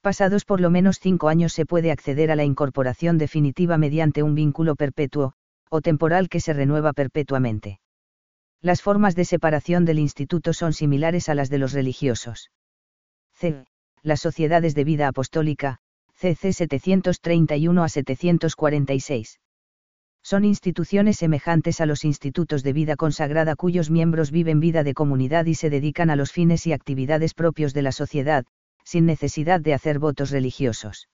Pasados 0.00 0.44
por 0.44 0.60
lo 0.60 0.70
menos 0.70 0.98
cinco 0.98 1.28
años 1.28 1.52
se 1.52 1.66
puede 1.66 1.90
acceder 1.90 2.30
a 2.30 2.36
la 2.36 2.44
incorporación 2.44 3.18
definitiva 3.18 3.76
mediante 3.76 4.22
un 4.22 4.34
vínculo 4.34 4.74
perpetuo, 4.74 5.34
o 5.68 5.80
temporal 5.82 6.28
que 6.28 6.40
se 6.40 6.52
renueva 6.52 6.92
perpetuamente. 6.92 7.80
Las 8.62 8.82
formas 8.82 9.16
de 9.16 9.24
separación 9.24 9.86
del 9.86 9.98
instituto 9.98 10.52
son 10.52 10.74
similares 10.74 11.30
a 11.30 11.34
las 11.34 11.48
de 11.48 11.56
los 11.56 11.72
religiosos. 11.72 12.50
C. 13.32 13.64
Las 14.02 14.20
sociedades 14.20 14.74
de 14.74 14.84
vida 14.84 15.08
apostólica, 15.08 15.78
CC 16.12 16.52
731 16.52 17.82
a 17.82 17.88
746. 17.88 19.40
Son 20.22 20.44
instituciones 20.44 21.16
semejantes 21.16 21.80
a 21.80 21.86
los 21.86 22.04
institutos 22.04 22.62
de 22.62 22.74
vida 22.74 22.96
consagrada 22.96 23.56
cuyos 23.56 23.90
miembros 23.90 24.30
viven 24.30 24.60
vida 24.60 24.84
de 24.84 24.92
comunidad 24.92 25.46
y 25.46 25.54
se 25.54 25.70
dedican 25.70 26.10
a 26.10 26.16
los 26.16 26.30
fines 26.30 26.66
y 26.66 26.74
actividades 26.74 27.32
propios 27.32 27.72
de 27.72 27.80
la 27.80 27.92
sociedad, 27.92 28.44
sin 28.84 29.06
necesidad 29.06 29.60
de 29.62 29.72
hacer 29.72 29.98
votos 29.98 30.30
religiosos. 30.30 31.08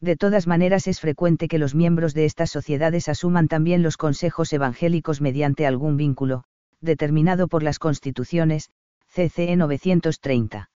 De 0.00 0.16
todas 0.16 0.46
maneras 0.46 0.86
es 0.86 1.00
frecuente 1.00 1.48
que 1.48 1.58
los 1.58 1.74
miembros 1.74 2.14
de 2.14 2.26
estas 2.26 2.50
sociedades 2.50 3.08
asuman 3.08 3.48
también 3.48 3.82
los 3.82 3.96
consejos 3.96 4.52
evangélicos 4.52 5.20
mediante 5.20 5.66
algún 5.66 5.96
vínculo, 5.96 6.44
determinado 6.80 7.48
por 7.48 7.62
las 7.62 7.78
constituciones, 7.78 8.70
CCE 9.08 9.56
930. 9.56 10.70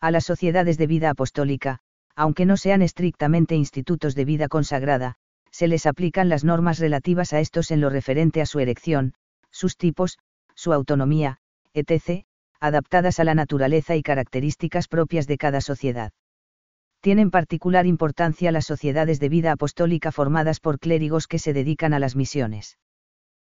A 0.00 0.10
las 0.10 0.24
sociedades 0.24 0.78
de 0.78 0.86
vida 0.86 1.10
apostólica, 1.10 1.80
aunque 2.16 2.46
no 2.46 2.56
sean 2.56 2.82
estrictamente 2.82 3.54
institutos 3.54 4.14
de 4.14 4.24
vida 4.24 4.48
consagrada, 4.48 5.16
se 5.50 5.68
les 5.68 5.86
aplican 5.86 6.28
las 6.28 6.44
normas 6.44 6.78
relativas 6.78 7.32
a 7.32 7.40
estos 7.40 7.70
en 7.70 7.80
lo 7.80 7.90
referente 7.90 8.40
a 8.40 8.46
su 8.46 8.60
erección, 8.60 9.14
sus 9.50 9.76
tipos, 9.76 10.18
su 10.54 10.72
autonomía, 10.72 11.38
etc., 11.74 12.24
adaptadas 12.60 13.20
a 13.20 13.24
la 13.24 13.34
naturaleza 13.34 13.96
y 13.96 14.02
características 14.02 14.88
propias 14.88 15.26
de 15.26 15.38
cada 15.38 15.60
sociedad. 15.60 16.12
Tienen 17.00 17.30
particular 17.30 17.86
importancia 17.86 18.52
las 18.52 18.66
sociedades 18.66 19.20
de 19.20 19.30
vida 19.30 19.52
apostólica 19.52 20.12
formadas 20.12 20.60
por 20.60 20.78
clérigos 20.78 21.26
que 21.26 21.38
se 21.38 21.54
dedican 21.54 21.94
a 21.94 21.98
las 21.98 22.14
misiones. 22.14 22.76